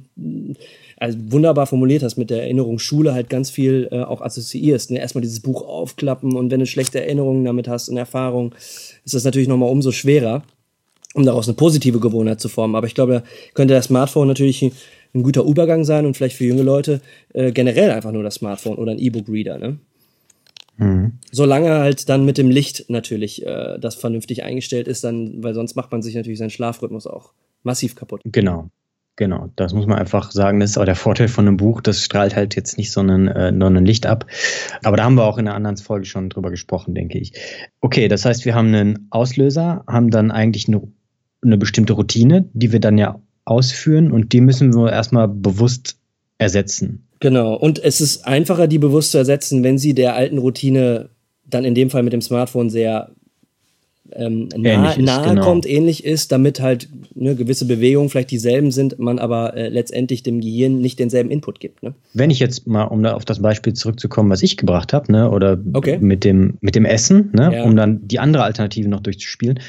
also 0.98 1.18
wunderbar 1.30 1.68
formuliert 1.68 2.04
hast 2.04 2.18
mit 2.18 2.30
der 2.30 2.44
Erinnerung 2.44 2.80
Schule 2.80 3.14
halt 3.14 3.30
ganz 3.30 3.50
viel 3.50 3.88
äh, 3.92 4.02
auch 4.02 4.22
assoziierst. 4.22 4.92
Ne? 4.92 5.00
Erstmal 5.00 5.22
dieses 5.22 5.40
Buch 5.40 5.62
aufklappen 5.62 6.36
und 6.36 6.52
wenn 6.52 6.60
du 6.60 6.66
schlechte 6.66 7.00
Erinnerungen 7.02 7.46
damit 7.46 7.70
hast 7.70 7.88
und 7.88 7.96
Erfahrungen, 7.96 8.52
ist 9.06 9.16
das 9.16 9.24
natürlich 9.24 9.48
nochmal 9.48 9.70
umso 9.70 9.94
schwerer, 9.94 10.44
um 11.14 11.26
daraus 11.26 11.48
eine 11.48 11.56
positive 11.56 12.02
Gewohnheit 12.02 12.42
zu 12.42 12.50
formen. 12.50 12.76
Aber 12.76 12.88
ich 12.88 12.94
glaube, 12.94 13.14
da 13.14 13.24
könnte 13.54 13.74
das 13.74 13.86
Smartphone 13.86 14.28
natürlich 14.28 14.70
ein 15.14 15.24
guter 15.24 15.44
Übergang 15.44 15.84
sein 15.84 16.06
und 16.06 16.16
vielleicht 16.16 16.38
für 16.38 16.46
junge 16.46 16.64
Leute 16.64 17.02
äh, 17.34 17.52
generell 17.52 17.92
einfach 17.92 18.12
nur 18.12 18.24
das 18.24 18.36
Smartphone 18.36 18.78
oder 18.78 18.92
ein 18.92 19.00
E-Book-Reader. 19.00 19.58
Ne? 19.58 19.80
Mhm. 20.78 21.14
Solange 21.32 21.70
halt 21.70 22.10
dann 22.10 22.26
mit 22.26 22.38
dem 22.38 22.50
Licht 22.50 22.90
natürlich 22.90 23.46
äh, 23.46 23.78
das 23.80 23.96
vernünftig 23.96 24.44
eingestellt 24.44 24.88
ist, 24.88 25.04
dann, 25.04 25.44
weil 25.44 25.54
sonst 25.54 25.76
macht 25.76 25.92
man 25.92 26.02
sich 26.02 26.16
natürlich 26.16 26.40
seinen 26.40 26.50
Schlafrhythmus 26.50 27.08
auch 27.08 27.34
massiv 27.64 27.96
kaputt. 27.96 28.22
Genau. 28.26 28.70
Genau, 29.18 29.52
das 29.56 29.74
muss 29.74 29.86
man 29.86 30.00
einfach 30.00 30.32
sagen. 30.32 30.60
Das 30.60 30.72
ist 30.72 30.78
auch 30.78 30.86
der 30.86 30.96
Vorteil 30.96 31.28
von 31.28 31.46
einem 31.48 31.58
Buch. 31.58 31.82
Das 31.82 32.02
strahlt 32.02 32.36
halt 32.36 32.56
jetzt 32.56 32.78
nicht 32.78 32.92
so 32.92 33.02
ein, 33.02 33.28
äh, 33.28 33.52
nur 33.52 33.70
ein 33.70 33.86
Licht 33.86 34.08
ab. 34.08 34.26
Aber 34.84 34.98
da 34.98 35.04
haben 35.04 35.16
wir 35.16 35.26
auch 35.26 35.38
in 35.38 35.48
einer 35.48 35.56
anderen 35.56 35.78
Folge 35.78 36.06
schon 36.06 36.30
drüber 36.30 36.50
gesprochen, 36.50 36.96
denke 36.96 37.20
ich. 37.20 37.34
Okay, 37.82 38.08
das 38.08 38.26
heißt, 38.26 38.46
wir 38.46 38.56
haben 38.56 38.74
einen 38.74 39.08
Auslöser, 39.12 39.84
haben 39.86 40.10
dann 40.10 40.32
eigentlich 40.32 40.68
eine, 40.70 40.82
eine 41.44 41.58
bestimmte 41.58 41.94
Routine, 41.94 42.50
die 42.54 42.72
wir 42.72 42.80
dann 42.80 42.98
ja 42.98 43.22
ausführen 43.52 44.12
und 44.12 44.32
die 44.34 44.42
müssen 44.42 44.74
wir 44.74 44.92
erstmal 44.92 45.28
bewusst 45.28 45.98
ersetzen. 46.38 47.08
Genau. 47.20 47.54
Und 47.54 47.84
es 47.84 48.02
ist 48.02 48.26
einfacher, 48.26 48.68
die 48.68 48.80
bewusst 48.80 49.12
zu 49.12 49.18
ersetzen, 49.18 49.64
wenn 49.64 49.78
sie 49.78 49.94
der 49.94 50.16
alten 50.16 50.38
Routine 50.38 51.10
dann 51.46 51.66
in 51.66 51.76
dem 51.76 51.90
Fall 51.90 52.02
mit 52.02 52.14
dem 52.14 52.22
Smartphone 52.22 52.70
sehr 52.70 53.12
ähm, 54.14 54.50
nah, 54.56 54.96
nahe 54.98 55.30
genau. 55.30 55.44
kommt, 55.44 55.70
ähnlich 55.70 56.04
ist, 56.04 56.32
damit 56.32 56.60
halt 56.60 56.90
ne, 57.14 57.36
gewisse 57.36 57.66
Bewegungen 57.66 58.10
vielleicht 58.10 58.32
dieselben 58.32 58.72
sind, 58.72 59.00
man 59.00 59.20
aber 59.20 59.56
äh, 59.56 59.70
letztendlich 59.70 60.24
dem 60.24 60.42
Gehirn 60.42 60.80
nicht 60.80 61.00
denselben 61.00 61.30
Input 61.30 61.60
gibt. 61.60 61.84
Ne? 61.84 61.94
Wenn 62.14 62.30
ich 62.30 62.40
jetzt 62.40 62.68
mal, 62.68 62.86
um 62.86 63.04
da 63.04 63.14
auf 63.14 63.26
das 63.26 63.42
Beispiel 63.42 63.74
zurückzukommen, 63.74 64.30
was 64.30 64.44
ich 64.44 64.58
gebracht 64.58 64.94
habe, 64.94 65.12
ne, 65.12 65.30
oder 65.30 65.60
okay. 65.74 65.98
mit, 66.00 66.24
dem, 66.24 66.58
mit 66.62 66.76
dem 66.76 66.86
Essen, 66.86 67.32
ne, 67.34 67.56
ja. 67.56 67.64
um 67.64 67.76
dann 67.76 68.08
die 68.08 68.20
andere 68.20 68.44
Alternative 68.44 68.90
noch 68.90 69.02
durchzuspielen, 69.02 69.60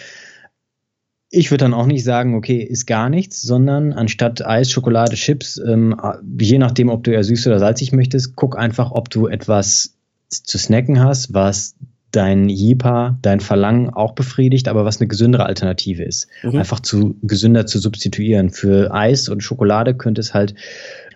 ich 1.34 1.50
würde 1.50 1.64
dann 1.64 1.72
auch 1.74 1.86
nicht 1.86 2.04
sagen, 2.04 2.34
okay, 2.34 2.58
ist 2.58 2.86
gar 2.86 3.08
nichts, 3.08 3.40
sondern 3.40 3.94
anstatt 3.94 4.44
Eis, 4.44 4.70
Schokolade, 4.70 5.16
Chips, 5.16 5.56
ähm, 5.66 5.96
je 6.38 6.58
nachdem, 6.58 6.90
ob 6.90 7.04
du 7.04 7.10
eher 7.10 7.24
süß 7.24 7.46
oder 7.46 7.58
salzig 7.58 7.90
möchtest, 7.92 8.36
guck 8.36 8.58
einfach, 8.58 8.92
ob 8.92 9.08
du 9.08 9.28
etwas 9.28 9.94
zu 10.28 10.58
snacken 10.58 11.00
hast, 11.00 11.32
was 11.32 11.74
dein 12.10 12.50
Jipa, 12.50 13.18
dein 13.22 13.40
Verlangen 13.40 13.88
auch 13.88 14.12
befriedigt, 14.12 14.68
aber 14.68 14.84
was 14.84 15.00
eine 15.00 15.08
gesündere 15.08 15.46
Alternative 15.46 16.02
ist. 16.02 16.28
Mhm. 16.42 16.58
Einfach 16.58 16.80
zu 16.80 17.16
gesünder 17.23 17.64
zu 17.64 17.78
substituieren. 17.78 18.50
Für 18.50 18.92
Eis 18.92 19.30
und 19.30 19.42
Schokolade 19.42 19.95
könnte 19.95 20.21
es 20.21 20.34
halt 20.34 20.54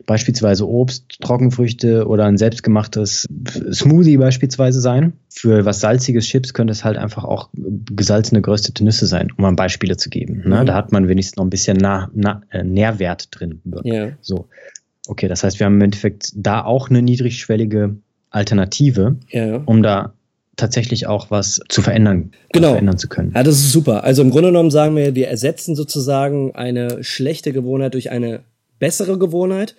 beispielsweise 0.07 0.67
Obst, 0.69 1.21
Trockenfrüchte 1.21 2.07
oder 2.07 2.25
ein 2.25 2.39
selbstgemachtes 2.39 3.27
Smoothie 3.73 4.17
beispielsweise 4.17 4.81
sein. 4.81 5.15
Für 5.29 5.65
was 5.65 5.81
salziges 5.81 6.27
Chips 6.27 6.55
könnte 6.55 6.73
es 6.73 6.85
halt 6.85 6.97
einfach 6.97 7.25
auch 7.25 7.51
gesalzene 7.53 8.41
geröstete 8.41 8.85
Nüsse 8.85 9.07
sein, 9.07 9.31
um 9.37 9.43
mal 9.43 9.55
Beispiele 9.55 9.97
zu 9.97 10.09
geben. 10.09 10.43
Ne? 10.47 10.63
Mhm. 10.63 10.67
Da 10.67 10.75
hat 10.75 10.93
man 10.93 11.09
wenigstens 11.09 11.37
noch 11.37 11.45
ein 11.45 11.51
bisschen 11.51 11.77
nah, 11.77 12.11
nah, 12.15 12.43
äh, 12.51 12.63
Nährwert 12.63 13.29
drin. 13.33 13.61
Ja. 13.85 14.11
So. 14.23 14.49
Okay, 15.09 15.29
das 15.29 15.45
heißt, 15.45 15.59
wir 15.61 15.67
haben 15.67 15.75
im 15.75 15.83
Endeffekt 15.83 16.31
da 16.35 16.65
auch 16.65 16.89
eine 16.89 17.03
niedrigschwellige 17.03 17.97
Alternative, 18.31 19.17
ja. 19.31 19.63
um 19.67 19.83
da 19.83 20.13
tatsächlich 20.57 21.07
auch 21.07 21.31
was 21.31 21.61
zu 21.69 21.83
verändern, 21.83 22.33
genau. 22.53 22.71
verändern 22.71 22.99
zu 22.99 23.09
können. 23.09 23.33
Ja, 23.35 23.43
das 23.43 23.57
ist 23.57 23.73
super. 23.73 24.05
Also 24.05 24.23
im 24.23 24.31
Grunde 24.31 24.49
genommen 24.49 24.71
sagen 24.71 24.97
wir, 24.97 25.15
wir 25.15 25.29
ersetzen 25.29 25.77
sozusagen 25.77 26.55
eine 26.55 27.05
schlechte 27.05 27.53
Gewohnheit 27.53 27.95
durch 27.95 28.11
eine 28.11 28.41
bessere 28.79 29.19
Gewohnheit 29.19 29.77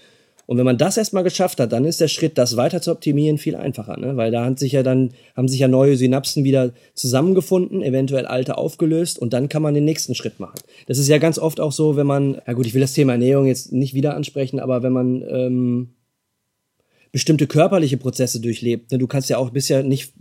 und 0.48 0.58
wenn 0.58 0.66
man 0.66 0.78
das 0.78 0.96
erstmal 0.96 1.26
geschafft 1.26 1.60
hat, 1.60 1.74
dann 1.74 1.84
ist 1.84 2.00
der 2.00 2.08
Schritt, 2.08 2.38
das 2.38 2.56
weiter 2.56 2.82
zu 2.82 2.92
optimieren, 2.92 3.38
viel 3.38 3.56
einfacher, 3.56 4.00
ne? 4.00 4.16
Weil 4.16 4.32
da 4.32 4.46
haben 4.46 4.56
sich 4.56 4.72
ja 4.72 4.82
dann, 4.82 5.12
haben 5.36 5.50
sich 5.50 5.60
ja 5.60 5.68
neue 5.68 5.98
Synapsen 5.98 6.46
wieder 6.46 6.72
zusammengefunden, 6.96 7.84
eventuell 7.84 8.26
alte 8.26 8.58
aufgelöst 8.58 9.20
und 9.20 9.34
dann 9.34 9.50
kann 9.50 9.62
man 9.62 9.74
den 9.74 9.84
nächsten 9.84 10.16
Schritt 10.16 10.40
machen. 10.40 10.58
Das 10.88 11.00
ist 11.00 11.10
ja 11.10 11.18
ganz 11.18 11.38
oft 11.38 11.60
auch 11.60 11.74
so, 11.74 11.98
wenn 11.98 12.08
man, 12.08 12.42
ja 12.48 12.54
gut, 12.54 12.66
ich 12.66 12.74
will 12.74 12.82
das 12.82 12.94
Thema 12.94 13.12
Ernährung 13.12 13.46
jetzt 13.46 13.74
nicht 13.74 13.94
wieder 13.94 14.16
ansprechen, 14.16 14.62
aber 14.62 14.84
wenn 14.84 14.94
man 14.94 15.22
ähm, 15.30 15.90
bestimmte 17.12 17.46
körperliche 17.46 17.98
Prozesse 17.98 18.40
durchlebt, 18.40 18.94
ne? 18.94 19.00
du 19.00 19.08
kannst 19.08 19.30
ja 19.30 19.38
auch 19.40 19.50
bisher 19.50 19.84
nicht 19.84 20.14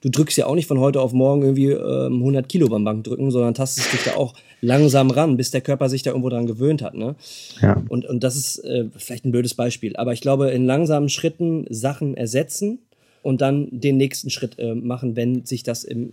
du 0.00 0.08
drückst 0.08 0.36
ja 0.38 0.46
auch 0.46 0.54
nicht 0.54 0.66
von 0.66 0.78
heute 0.78 1.00
auf 1.00 1.12
morgen 1.12 1.42
irgendwie 1.42 1.70
ähm, 1.70 2.18
100 2.18 2.48
Kilo 2.48 2.68
beim 2.68 2.84
Bankdrücken, 2.84 3.30
sondern 3.30 3.54
tastest 3.54 3.92
dich 3.92 4.04
da 4.04 4.16
auch 4.16 4.34
langsam 4.60 5.10
ran, 5.10 5.36
bis 5.36 5.50
der 5.50 5.60
Körper 5.60 5.88
sich 5.88 6.02
da 6.02 6.10
irgendwo 6.10 6.28
dran 6.28 6.46
gewöhnt 6.46 6.82
hat. 6.82 6.94
Ne? 6.94 7.16
Ja. 7.60 7.82
Und, 7.88 8.06
und 8.06 8.22
das 8.22 8.36
ist 8.36 8.58
äh, 8.58 8.86
vielleicht 8.96 9.24
ein 9.24 9.32
blödes 9.32 9.54
Beispiel, 9.54 9.96
aber 9.96 10.12
ich 10.12 10.20
glaube, 10.20 10.50
in 10.50 10.66
langsamen 10.66 11.08
Schritten 11.08 11.66
Sachen 11.70 12.16
ersetzen 12.16 12.78
und 13.22 13.40
dann 13.40 13.68
den 13.70 13.96
nächsten 13.96 14.30
Schritt 14.30 14.58
äh, 14.58 14.74
machen, 14.74 15.16
wenn 15.16 15.44
sich 15.44 15.62
das 15.62 15.84
im 15.84 16.12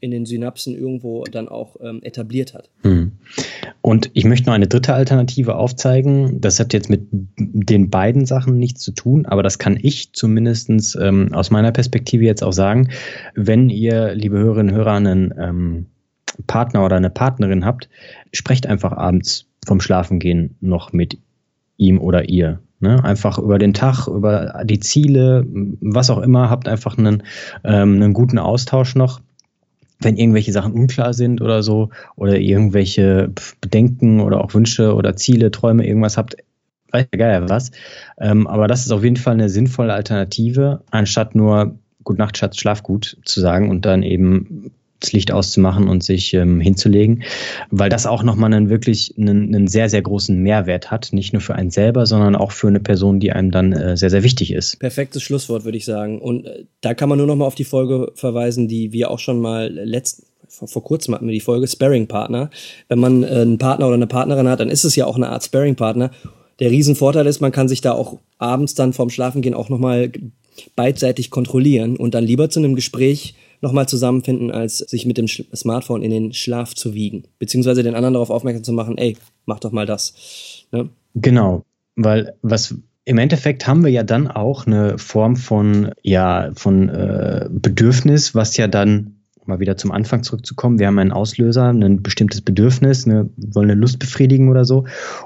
in 0.00 0.10
den 0.10 0.26
Synapsen 0.26 0.74
irgendwo 0.74 1.24
dann 1.24 1.48
auch 1.48 1.76
ähm, 1.80 2.00
etabliert 2.02 2.54
hat. 2.54 2.70
Hm. 2.82 3.03
Und 3.80 4.10
ich 4.14 4.24
möchte 4.24 4.46
noch 4.46 4.54
eine 4.54 4.66
dritte 4.66 4.94
Alternative 4.94 5.56
aufzeigen. 5.56 6.40
Das 6.40 6.58
hat 6.58 6.72
jetzt 6.72 6.88
mit 6.88 7.06
den 7.10 7.90
beiden 7.90 8.26
Sachen 8.26 8.58
nichts 8.58 8.80
zu 8.80 8.92
tun, 8.92 9.26
aber 9.26 9.42
das 9.42 9.58
kann 9.58 9.78
ich 9.80 10.12
zumindest 10.12 10.70
ähm, 11.00 11.32
aus 11.32 11.50
meiner 11.50 11.72
Perspektive 11.72 12.24
jetzt 12.24 12.42
auch 12.42 12.52
sagen. 12.52 12.88
Wenn 13.34 13.68
ihr, 13.68 14.14
liebe 14.14 14.38
Hörerinnen 14.38 14.74
und 14.74 14.78
Hörer, 14.78 14.92
einen 14.92 15.34
ähm, 15.38 15.86
Partner 16.46 16.84
oder 16.84 16.96
eine 16.96 17.10
Partnerin 17.10 17.64
habt, 17.64 17.88
sprecht 18.32 18.66
einfach 18.66 18.92
abends 18.92 19.46
vom 19.66 19.80
Schlafengehen 19.80 20.56
noch 20.60 20.92
mit 20.92 21.18
ihm 21.76 22.00
oder 22.00 22.28
ihr. 22.28 22.60
Ne? 22.80 23.02
Einfach 23.04 23.38
über 23.38 23.58
den 23.58 23.74
Tag, 23.74 24.08
über 24.08 24.62
die 24.64 24.80
Ziele, 24.80 25.46
was 25.80 26.10
auch 26.10 26.18
immer, 26.18 26.50
habt 26.50 26.68
einfach 26.68 26.98
einen, 26.98 27.22
ähm, 27.64 27.94
einen 27.94 28.12
guten 28.12 28.38
Austausch 28.38 28.94
noch 28.94 29.20
wenn 30.00 30.16
irgendwelche 30.16 30.52
Sachen 30.52 30.72
unklar 30.72 31.14
sind 31.14 31.40
oder 31.40 31.62
so 31.62 31.90
oder 32.16 32.38
irgendwelche 32.38 33.32
Bedenken 33.60 34.20
oder 34.20 34.42
auch 34.42 34.54
Wünsche 34.54 34.94
oder 34.94 35.16
Ziele, 35.16 35.50
Träume, 35.50 35.86
irgendwas 35.86 36.16
habt, 36.16 36.36
weiß 36.90 37.06
ja 37.12 37.18
geil 37.18 37.48
was. 37.48 37.70
Ähm, 38.18 38.46
aber 38.46 38.68
das 38.68 38.84
ist 38.84 38.92
auf 38.92 39.04
jeden 39.04 39.16
Fall 39.16 39.34
eine 39.34 39.48
sinnvolle 39.48 39.92
Alternative, 39.92 40.82
anstatt 40.90 41.34
nur 41.34 41.78
Gut 42.04 42.18
Nacht, 42.18 42.36
Schatz, 42.36 42.58
schlaf 42.58 42.82
gut 42.82 43.16
zu 43.24 43.40
sagen 43.40 43.70
und 43.70 43.86
dann 43.86 44.02
eben 44.02 44.72
das 45.00 45.12
Licht 45.12 45.32
auszumachen 45.32 45.88
und 45.88 46.02
sich 46.02 46.34
ähm, 46.34 46.60
hinzulegen, 46.60 47.24
weil 47.70 47.90
das 47.90 48.06
auch 48.06 48.22
nochmal 48.22 48.52
einen 48.52 48.70
wirklich 48.70 49.14
einen, 49.18 49.54
einen, 49.54 49.66
sehr, 49.66 49.88
sehr 49.88 50.02
großen 50.02 50.36
Mehrwert 50.38 50.90
hat, 50.90 51.12
nicht 51.12 51.32
nur 51.32 51.42
für 51.42 51.54
einen 51.54 51.70
selber, 51.70 52.06
sondern 52.06 52.36
auch 52.36 52.52
für 52.52 52.68
eine 52.68 52.80
Person, 52.80 53.20
die 53.20 53.32
einem 53.32 53.50
dann 53.50 53.72
äh, 53.72 53.96
sehr, 53.96 54.10
sehr 54.10 54.22
wichtig 54.22 54.52
ist. 54.52 54.78
Perfektes 54.78 55.22
Schlusswort, 55.22 55.64
würde 55.64 55.78
ich 55.78 55.84
sagen. 55.84 56.20
Und 56.20 56.46
äh, 56.46 56.64
da 56.80 56.94
kann 56.94 57.08
man 57.08 57.18
nur 57.18 57.26
nochmal 57.26 57.46
auf 57.46 57.54
die 57.54 57.64
Folge 57.64 58.12
verweisen, 58.14 58.68
die 58.68 58.92
wir 58.92 59.10
auch 59.10 59.18
schon 59.18 59.40
mal 59.40 59.68
letzt, 59.68 60.24
vor, 60.48 60.68
vor 60.68 60.84
kurzem 60.84 61.14
hatten 61.14 61.26
wir 61.26 61.32
die 61.32 61.40
Folge 61.40 61.66
Sparring-Partner. 61.66 62.50
Wenn 62.88 62.98
man 62.98 63.22
äh, 63.22 63.26
einen 63.26 63.58
Partner 63.58 63.86
oder 63.86 63.96
eine 63.96 64.06
Partnerin 64.06 64.48
hat, 64.48 64.60
dann 64.60 64.70
ist 64.70 64.84
es 64.84 64.96
ja 64.96 65.06
auch 65.06 65.16
eine 65.16 65.28
Art 65.28 65.44
Sparring-Partner. 65.44 66.10
Der 66.60 66.70
Riesenvorteil 66.70 67.26
ist, 67.26 67.40
man 67.40 67.52
kann 67.52 67.68
sich 67.68 67.80
da 67.80 67.92
auch 67.92 68.18
abends 68.38 68.74
dann 68.74 68.92
vorm 68.92 69.10
Schlafengehen 69.10 69.54
auch 69.54 69.68
nochmal 69.68 70.12
beidseitig 70.76 71.30
kontrollieren 71.30 71.96
und 71.96 72.14
dann 72.14 72.24
lieber 72.24 72.48
zu 72.48 72.60
einem 72.60 72.76
Gespräch 72.76 73.34
nochmal 73.64 73.88
zusammenfinden, 73.88 74.52
als 74.52 74.78
sich 74.78 75.06
mit 75.06 75.18
dem 75.18 75.26
Smartphone 75.26 76.02
in 76.02 76.10
den 76.10 76.32
Schlaf 76.32 76.74
zu 76.74 76.94
wiegen. 76.94 77.24
Beziehungsweise 77.40 77.82
den 77.82 77.96
anderen 77.96 78.14
darauf 78.14 78.30
aufmerksam 78.30 78.62
zu 78.62 78.72
machen, 78.72 78.96
ey, 78.98 79.16
mach 79.46 79.58
doch 79.58 79.72
mal 79.72 79.86
das. 79.86 80.14
Ne? 80.70 80.90
Genau, 81.14 81.64
weil 81.96 82.34
was 82.42 82.76
im 83.04 83.18
Endeffekt 83.18 83.66
haben 83.66 83.84
wir 83.84 83.90
ja 83.90 84.02
dann 84.02 84.28
auch 84.28 84.66
eine 84.66 84.98
Form 84.98 85.36
von, 85.36 85.90
ja, 86.02 86.50
von 86.54 86.88
äh, 86.88 87.48
Bedürfnis, 87.50 88.34
was 88.34 88.56
ja 88.56 88.66
dann, 88.66 89.16
um 89.38 89.48
mal 89.48 89.60
wieder 89.60 89.76
zum 89.76 89.92
Anfang 89.92 90.22
zurückzukommen, 90.22 90.78
wir 90.78 90.86
haben 90.86 90.98
einen 90.98 91.12
Auslöser, 91.12 91.68
ein 91.68 92.02
bestimmtes 92.02 92.40
Bedürfnis, 92.40 93.06
eine, 93.06 93.28
wollen 93.36 93.70
eine 93.70 93.80
Lust 93.80 93.98
befriedigen 93.98 94.48
oder 94.48 94.64
so. 94.64 94.84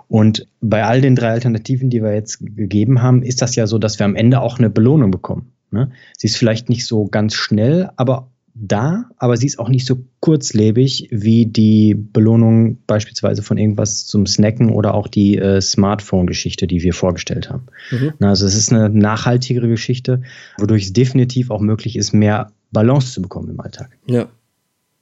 Und 0.09 0.47
bei 0.61 0.85
all 0.85 1.01
den 1.01 1.15
drei 1.15 1.31
Alternativen, 1.31 1.89
die 1.89 2.03
wir 2.03 2.15
jetzt 2.15 2.41
gegeben 2.41 3.01
haben, 3.01 3.23
ist 3.23 3.43
das 3.43 3.55
ja 3.55 3.67
so, 3.67 3.79
dass 3.79 3.99
wir 3.99 4.07
am 4.07 4.17
Ende 4.17 4.41
auch 4.41 4.59
eine 4.59 4.71
Belohnung 4.71 5.11
bekommen. 5.13 5.53
Ne? 5.71 5.93
Sie 6.17 6.27
ist 6.27 6.37
vielleicht 6.37 6.69
nicht 6.69 6.87
so 6.87 7.07
ganz 7.07 7.35
schnell, 7.35 7.91
aber 7.97 8.31
da, 8.61 9.09
aber 9.19 9.37
sie 9.37 9.47
ist 9.47 9.59
auch 9.59 9.69
nicht 9.69 9.87
so 9.87 9.99
kurzlebig 10.21 11.09
wie 11.11 11.47
die 11.47 11.95
Belohnung 11.95 12.79
beispielsweise 12.87 13.43
von 13.43 13.57
irgendwas 13.57 14.07
zum 14.07 14.27
Snacken 14.27 14.71
oder 14.71 14.95
auch 14.95 15.07
die 15.07 15.39
äh, 15.39 15.61
Smartphone-Geschichte, 15.61 16.67
die 16.67 16.83
wir 16.83 16.93
vorgestellt 16.93 17.51
haben. 17.51 17.67
Mhm. 17.91 18.15
Also 18.21 18.47
es 18.47 18.57
ist 18.57 18.73
eine 18.73 18.91
nachhaltigere 18.91 19.69
Geschichte, 19.69 20.23
wodurch 20.59 20.85
es 20.85 20.93
definitiv 20.93 21.51
auch 21.51 21.61
möglich 21.61 21.97
ist, 21.97 22.13
mehr 22.13 22.51
Balance 22.73 23.13
zu 23.13 23.23
bekommen 23.23 23.51
im 23.51 23.61
Alltag. 23.61 23.97
Ja, 24.07 24.29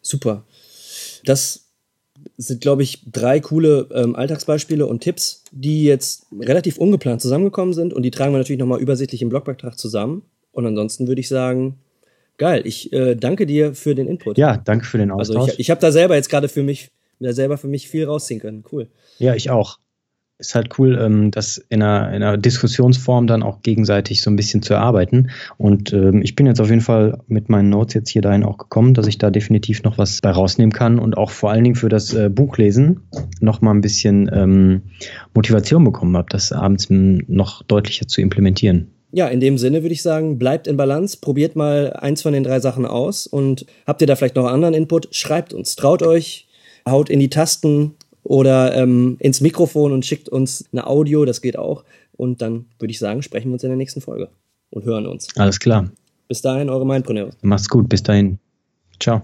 super. 0.02 0.44
Das 1.24 1.66
sind, 2.36 2.60
glaube 2.60 2.82
ich, 2.82 3.02
drei 3.10 3.40
coole 3.40 3.88
ähm, 3.94 4.14
Alltagsbeispiele 4.16 4.86
und 4.86 5.00
Tipps, 5.00 5.44
die 5.52 5.84
jetzt 5.84 6.26
relativ 6.38 6.76
ungeplant 6.76 7.22
zusammengekommen 7.22 7.72
sind 7.72 7.94
und 7.94 8.02
die 8.02 8.10
tragen 8.10 8.32
wir 8.32 8.38
natürlich 8.38 8.60
nochmal 8.60 8.80
übersichtlich 8.80 9.22
im 9.22 9.30
Blogbeitrag 9.30 9.78
zusammen. 9.78 10.22
Und 10.56 10.66
ansonsten 10.66 11.06
würde 11.06 11.20
ich 11.20 11.28
sagen, 11.28 11.78
Geil, 12.38 12.62
ich 12.64 12.92
äh, 12.92 13.14
danke 13.14 13.46
dir 13.46 13.74
für 13.74 13.94
den 13.94 14.06
Input. 14.06 14.36
Ja, 14.36 14.58
danke 14.58 14.84
für 14.84 14.98
den 14.98 15.10
Austausch. 15.10 15.36
Also 15.36 15.52
ich, 15.52 15.60
ich 15.60 15.70
habe 15.70 15.80
da 15.80 15.90
selber 15.90 16.16
jetzt 16.16 16.28
gerade 16.28 16.48
für 16.48 16.62
mich, 16.62 16.90
da 17.18 17.32
selber 17.32 17.56
für 17.56 17.68
mich 17.68 17.88
viel 17.88 18.04
rausziehen 18.04 18.40
können. 18.40 18.62
Cool. 18.70 18.88
Ja, 19.18 19.34
ich 19.34 19.50
auch. 19.50 19.78
Ist 20.38 20.54
halt 20.54 20.78
cool, 20.78 20.98
ähm, 21.00 21.30
das 21.30 21.56
in 21.70 21.82
einer, 21.82 22.08
in 22.08 22.22
einer 22.22 22.36
Diskussionsform 22.36 23.26
dann 23.26 23.42
auch 23.42 23.62
gegenseitig 23.62 24.20
so 24.20 24.28
ein 24.28 24.36
bisschen 24.36 24.60
zu 24.60 24.74
erarbeiten. 24.74 25.30
Und 25.56 25.94
ähm, 25.94 26.20
ich 26.20 26.34
bin 26.34 26.44
jetzt 26.44 26.60
auf 26.60 26.68
jeden 26.68 26.82
Fall 26.82 27.22
mit 27.26 27.48
meinen 27.48 27.70
Notes 27.70 27.94
jetzt 27.94 28.10
hier 28.10 28.20
dahin 28.20 28.44
auch 28.44 28.58
gekommen, 28.58 28.92
dass 28.92 29.06
ich 29.06 29.16
da 29.16 29.30
definitiv 29.30 29.82
noch 29.82 29.96
was 29.96 30.20
bei 30.20 30.30
rausnehmen 30.30 30.74
kann 30.74 30.98
und 30.98 31.16
auch 31.16 31.30
vor 31.30 31.52
allen 31.52 31.64
Dingen 31.64 31.76
für 31.76 31.88
das 31.88 32.12
äh, 32.12 32.28
Buchlesen 32.28 33.08
noch 33.40 33.62
mal 33.62 33.70
ein 33.70 33.80
bisschen 33.80 34.28
ähm, 34.30 34.82
Motivation 35.32 35.84
bekommen 35.84 36.14
habe, 36.18 36.28
das 36.28 36.52
abends 36.52 36.88
noch 36.90 37.62
deutlicher 37.62 38.06
zu 38.06 38.20
implementieren 38.20 38.90
ja, 39.12 39.28
in 39.28 39.40
dem 39.40 39.58
Sinne 39.58 39.82
würde 39.82 39.92
ich 39.92 40.02
sagen, 40.02 40.38
bleibt 40.38 40.66
in 40.66 40.76
Balance, 40.76 41.18
probiert 41.20 41.56
mal 41.56 41.92
eins 41.94 42.22
von 42.22 42.32
den 42.32 42.44
drei 42.44 42.60
Sachen 42.60 42.86
aus 42.86 43.26
und 43.26 43.66
habt 43.86 44.00
ihr 44.00 44.06
da 44.06 44.16
vielleicht 44.16 44.36
noch 44.36 44.46
anderen 44.46 44.74
Input, 44.74 45.14
schreibt 45.14 45.54
uns, 45.54 45.76
traut 45.76 46.02
euch, 46.02 46.48
haut 46.88 47.08
in 47.08 47.20
die 47.20 47.30
Tasten 47.30 47.94
oder 48.22 48.74
ähm, 48.76 49.16
ins 49.20 49.40
Mikrofon 49.40 49.92
und 49.92 50.04
schickt 50.04 50.28
uns 50.28 50.64
eine 50.72 50.86
Audio, 50.86 51.24
das 51.24 51.40
geht 51.40 51.58
auch. 51.58 51.84
Und 52.16 52.42
dann 52.42 52.66
würde 52.78 52.90
ich 52.90 52.98
sagen, 52.98 53.22
sprechen 53.22 53.48
wir 53.48 53.54
uns 53.54 53.64
in 53.64 53.70
der 53.70 53.76
nächsten 53.76 54.00
Folge 54.00 54.30
und 54.70 54.84
hören 54.84 55.06
uns. 55.06 55.28
Alles 55.36 55.60
klar. 55.60 55.90
Bis 56.28 56.42
dahin, 56.42 56.70
eure 56.70 56.86
Mindpreneure. 56.86 57.30
Macht's 57.42 57.68
gut, 57.68 57.88
bis 57.88 58.02
dahin. 58.02 58.38
Ciao. 58.98 59.22